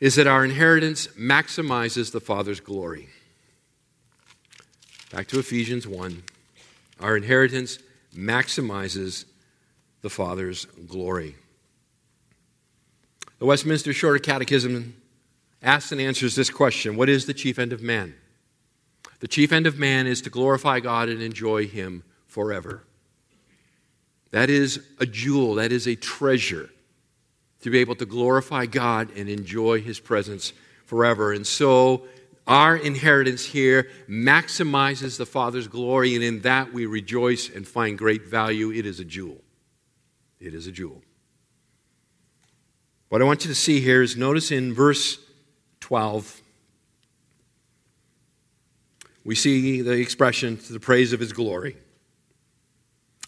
is 0.00 0.16
that 0.16 0.26
our 0.26 0.44
inheritance 0.44 1.06
maximizes 1.08 2.10
the 2.10 2.20
Father's 2.20 2.60
glory. 2.60 3.08
Back 5.12 5.28
to 5.28 5.38
Ephesians 5.38 5.86
1. 5.86 6.22
Our 7.00 7.16
inheritance 7.16 7.78
maximizes 8.16 9.26
the 10.00 10.10
Father's 10.10 10.64
glory. 10.64 11.36
The 13.42 13.46
Westminster 13.46 13.92
Shorter 13.92 14.20
Catechism 14.20 14.94
asks 15.60 15.90
and 15.90 16.00
answers 16.00 16.36
this 16.36 16.48
question 16.48 16.94
What 16.94 17.08
is 17.08 17.26
the 17.26 17.34
chief 17.34 17.58
end 17.58 17.72
of 17.72 17.82
man? 17.82 18.14
The 19.18 19.26
chief 19.26 19.50
end 19.50 19.66
of 19.66 19.80
man 19.80 20.06
is 20.06 20.22
to 20.22 20.30
glorify 20.30 20.78
God 20.78 21.08
and 21.08 21.20
enjoy 21.20 21.66
Him 21.66 22.04
forever. 22.28 22.84
That 24.30 24.48
is 24.48 24.86
a 25.00 25.06
jewel, 25.06 25.56
that 25.56 25.72
is 25.72 25.88
a 25.88 25.96
treasure 25.96 26.70
to 27.62 27.70
be 27.70 27.80
able 27.80 27.96
to 27.96 28.06
glorify 28.06 28.66
God 28.66 29.08
and 29.16 29.28
enjoy 29.28 29.80
His 29.80 29.98
presence 29.98 30.52
forever. 30.84 31.32
And 31.32 31.44
so, 31.44 32.04
our 32.46 32.76
inheritance 32.76 33.44
here 33.44 33.88
maximizes 34.08 35.18
the 35.18 35.26
Father's 35.26 35.66
glory, 35.66 36.14
and 36.14 36.22
in 36.22 36.42
that 36.42 36.72
we 36.72 36.86
rejoice 36.86 37.50
and 37.50 37.66
find 37.66 37.98
great 37.98 38.24
value. 38.24 38.70
It 38.70 38.86
is 38.86 39.00
a 39.00 39.04
jewel. 39.04 39.42
It 40.38 40.54
is 40.54 40.68
a 40.68 40.70
jewel. 40.70 41.02
What 43.12 43.20
I 43.20 43.26
want 43.26 43.44
you 43.44 43.50
to 43.50 43.54
see 43.54 43.82
here 43.82 44.00
is 44.00 44.16
notice 44.16 44.50
in 44.50 44.72
verse 44.72 45.18
12, 45.80 46.40
we 49.22 49.34
see 49.34 49.82
the 49.82 50.00
expression 50.00 50.56
to 50.56 50.72
the 50.72 50.80
praise 50.80 51.12
of 51.12 51.20
His 51.20 51.34
glory. 51.34 51.76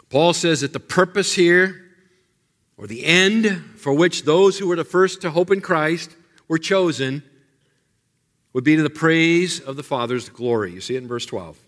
Paul 0.09 0.33
says 0.33 0.63
that 0.63 0.73
the 0.73 0.81
purpose 0.81 1.35
here, 1.35 1.85
or 2.79 2.87
the 2.87 3.05
end 3.05 3.63
for 3.77 3.93
which 3.93 4.25
those 4.25 4.59
who 4.59 4.69
were 4.69 4.77
the 4.77 4.85
first 4.85 5.21
to 5.21 5.31
hope 5.31 5.51
in 5.51 5.61
Christ 5.61 6.17
were 6.49 6.57
chosen, 6.57 7.23
would 8.55 8.65
be 8.65 8.77
to 8.77 8.83
the 8.83 8.89
praise 8.89 9.61
of 9.61 9.77
the 9.77 9.83
Father's 9.83 10.31
glory. 10.31 10.73
You 10.73 10.81
see 10.81 10.95
it 10.95 11.03
in 11.03 11.09
verse 11.09 11.27
12. 11.27 11.59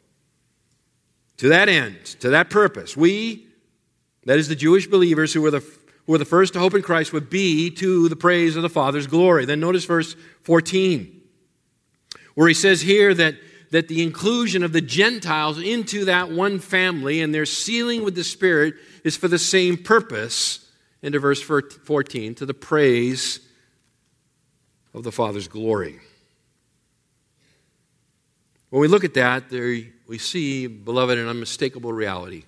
To 1.36 1.48
that 1.50 1.68
end, 1.68 2.02
to 2.20 2.30
that 2.30 2.48
purpose, 2.48 2.96
we, 2.96 3.46
that 4.24 4.38
is 4.38 4.48
the 4.48 4.56
Jewish 4.56 4.86
believers 4.86 5.34
who 5.34 5.42
were 5.42 5.50
the, 5.50 5.78
who 6.06 6.12
were 6.12 6.18
the 6.18 6.24
first 6.24 6.52
to 6.54 6.58
hope 6.58 6.74
in 6.74 6.82
Christ, 6.82 7.12
would 7.12 7.28
be 7.28 7.70
to 7.72 8.08
the 8.08 8.16
praise 8.16 8.56
of 8.56 8.62
the 8.62 8.68
Father's 8.68 9.06
glory. 9.06 9.44
Then 9.44 9.60
notice 9.60 9.84
verse 9.84 10.16
14, 10.42 11.20
where 12.34 12.48
he 12.48 12.54
says 12.54 12.80
here 12.80 13.12
that 13.14 13.34
that 13.72 13.88
the 13.88 14.00
inclusion 14.02 14.62
of 14.62 14.72
the 14.72 14.80
Gentiles 14.80 15.58
into 15.58 16.04
that 16.04 16.30
one 16.30 16.60
family 16.60 17.20
and 17.20 17.34
their 17.34 17.44
sealing 17.44 18.04
with 18.04 18.14
the 18.14 18.22
Spirit 18.22 18.74
is 19.02 19.16
for 19.16 19.26
the 19.26 19.40
same 19.40 19.76
purpose, 19.76 20.70
into 21.02 21.18
verse 21.18 21.42
14, 21.42 22.36
to 22.36 22.46
the 22.46 22.54
praise 22.54 23.40
of 24.94 25.02
the 25.02 25.10
Father's 25.10 25.48
glory. 25.48 25.98
When 28.70 28.80
we 28.80 28.88
look 28.88 29.04
at 29.04 29.14
that, 29.14 29.50
there 29.50 29.76
we 30.06 30.18
see, 30.18 30.68
beloved, 30.68 31.18
an 31.18 31.26
unmistakable 31.26 31.92
reality. 31.92 32.44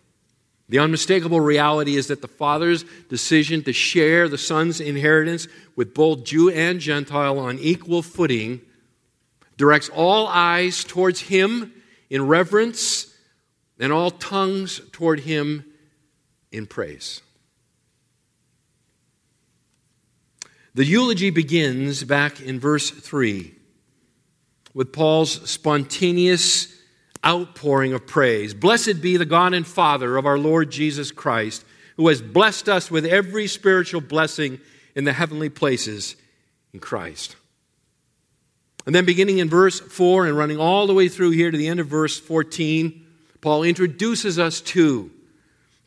The 0.68 0.78
unmistakable 0.78 1.40
reality 1.40 1.96
is 1.96 2.08
that 2.08 2.20
the 2.20 2.28
Father's 2.28 2.84
decision 3.08 3.62
to 3.64 3.72
share 3.72 4.28
the 4.28 4.36
Son's 4.36 4.80
inheritance 4.80 5.48
with 5.76 5.94
both 5.94 6.24
Jew 6.24 6.50
and 6.50 6.78
Gentile 6.78 7.38
on 7.38 7.58
equal 7.58 8.02
footing 8.02 8.60
directs 9.56 9.88
all 9.88 10.26
eyes 10.28 10.84
towards 10.84 11.20
him 11.20 11.72
in 12.10 12.26
reverence 12.26 13.14
and 13.78 13.92
all 13.92 14.10
tongues 14.10 14.80
toward 14.92 15.20
him 15.20 15.64
in 16.52 16.66
praise. 16.66 17.22
The 20.74 20.84
eulogy 20.84 21.30
begins 21.30 22.04
back 22.04 22.40
in 22.40 22.60
verse 22.60 22.90
3 22.90 23.54
with 24.74 24.92
Paul's 24.92 25.50
spontaneous 25.50 26.72
outpouring 27.24 27.92
of 27.92 28.06
praise. 28.06 28.54
Blessed 28.54 29.00
be 29.00 29.16
the 29.16 29.24
God 29.24 29.54
and 29.54 29.66
Father 29.66 30.16
of 30.16 30.26
our 30.26 30.38
Lord 30.38 30.70
Jesus 30.70 31.10
Christ, 31.10 31.64
who 31.96 32.08
has 32.08 32.22
blessed 32.22 32.68
us 32.68 32.90
with 32.90 33.04
every 33.04 33.46
spiritual 33.46 34.00
blessing 34.00 34.60
in 34.94 35.04
the 35.04 35.12
heavenly 35.12 35.48
places 35.48 36.16
in 36.72 36.80
Christ. 36.80 37.36
And 38.86 38.94
then 38.94 39.04
beginning 39.04 39.38
in 39.38 39.50
verse 39.50 39.80
4 39.80 40.26
and 40.26 40.36
running 40.36 40.58
all 40.58 40.86
the 40.86 40.94
way 40.94 41.08
through 41.08 41.30
here 41.30 41.50
to 41.50 41.58
the 41.58 41.68
end 41.68 41.80
of 41.80 41.88
verse 41.88 42.18
14, 42.18 43.04
Paul 43.40 43.62
introduces 43.62 44.38
us 44.38 44.60
to 44.62 45.10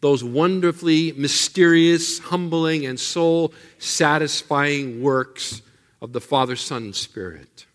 those 0.01 0.24
wonderfully 0.24 1.12
mysterious, 1.14 2.20
humbling, 2.20 2.86
and 2.86 2.99
soul 2.99 3.53
satisfying 3.78 5.01
works 5.01 5.62
of 6.01 6.14
the 6.14 6.22
Father, 6.22 6.56
Son, 6.56 6.84
and 6.84 6.95
Spirit. 6.95 7.66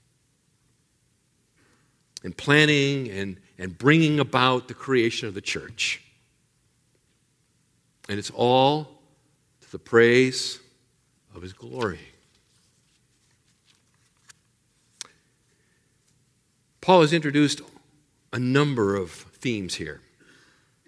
And 2.25 2.37
planning 2.37 3.09
and, 3.09 3.39
and 3.59 3.77
bringing 3.77 4.21
about 4.21 4.69
the 4.69 4.75
creation 4.75 5.29
of 5.29 5.35
the 5.35 5.41
church. 5.41 6.03
And 8.09 8.19
it's 8.19 8.31
all 8.31 9.01
to 9.63 9.73
the 9.73 9.79
praise 9.79 10.61
of 11.35 11.43
His 11.43 11.53
glory. 11.53 12.01
Paul 16.81 17.01
has 17.01 17.13
introduced 17.13 17.63
a 18.33 18.39
number 18.39 18.95
of 18.95 19.11
themes 19.11 19.75
here 19.75 20.01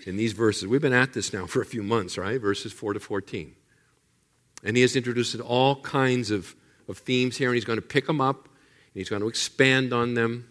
in 0.06 0.16
these 0.16 0.32
verses. 0.32 0.66
We've 0.66 0.80
been 0.80 0.92
at 0.92 1.12
this 1.12 1.32
now 1.32 1.46
for 1.46 1.60
a 1.60 1.64
few 1.64 1.82
months, 1.82 2.16
right? 2.16 2.40
Verses 2.40 2.72
4 2.72 2.92
to 2.92 3.00
14. 3.00 3.52
And 4.62 4.76
he 4.76 4.82
has 4.82 4.94
introduced 4.94 5.38
all 5.40 5.80
kinds 5.82 6.30
of, 6.30 6.54
of 6.88 6.98
themes 6.98 7.36
here, 7.36 7.48
and 7.48 7.56
he's 7.56 7.64
going 7.64 7.78
to 7.80 7.86
pick 7.86 8.06
them 8.06 8.20
up 8.20 8.44
and 8.44 8.94
he's 8.94 9.08
going 9.08 9.22
to 9.22 9.28
expand 9.28 9.92
on 9.92 10.14
them. 10.14 10.48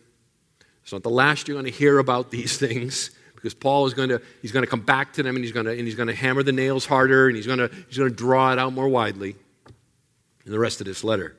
It's 0.88 0.94
not 0.94 1.04
the 1.04 1.10
last 1.10 1.50
you're 1.50 1.56
going 1.56 1.66
to 1.66 1.78
hear 1.78 2.00
about 2.00 2.32
these 2.32 2.58
things 2.66 3.12
because 3.36 3.54
Paul 3.54 3.88
is 3.88 3.94
going 3.94 4.08
to 4.08 4.22
he's 4.42 4.54
going 4.54 4.64
to 4.64 4.70
come 4.70 4.80
back 4.80 5.12
to 5.14 5.24
them 5.24 5.36
and 5.36 5.44
he's 5.44 5.52
going 5.52 5.66
to 5.66 5.74
and 5.74 5.82
he's 5.82 5.96
going 5.96 6.08
to 6.08 6.16
hammer 6.16 6.44
the 6.44 6.54
nails 6.54 6.86
harder 6.86 7.28
and 7.28 7.36
he's 7.36 7.46
going 7.46 7.60
to 7.60 7.70
he's 7.90 7.98
going 7.98 8.10
to 8.10 8.16
draw 8.16 8.54
it 8.54 8.58
out 8.58 8.72
more 8.72 8.88
widely 8.88 9.36
in 10.46 10.52
the 10.54 10.58
rest 10.58 10.80
of 10.80 10.88
this 10.88 11.04
letter. 11.04 11.36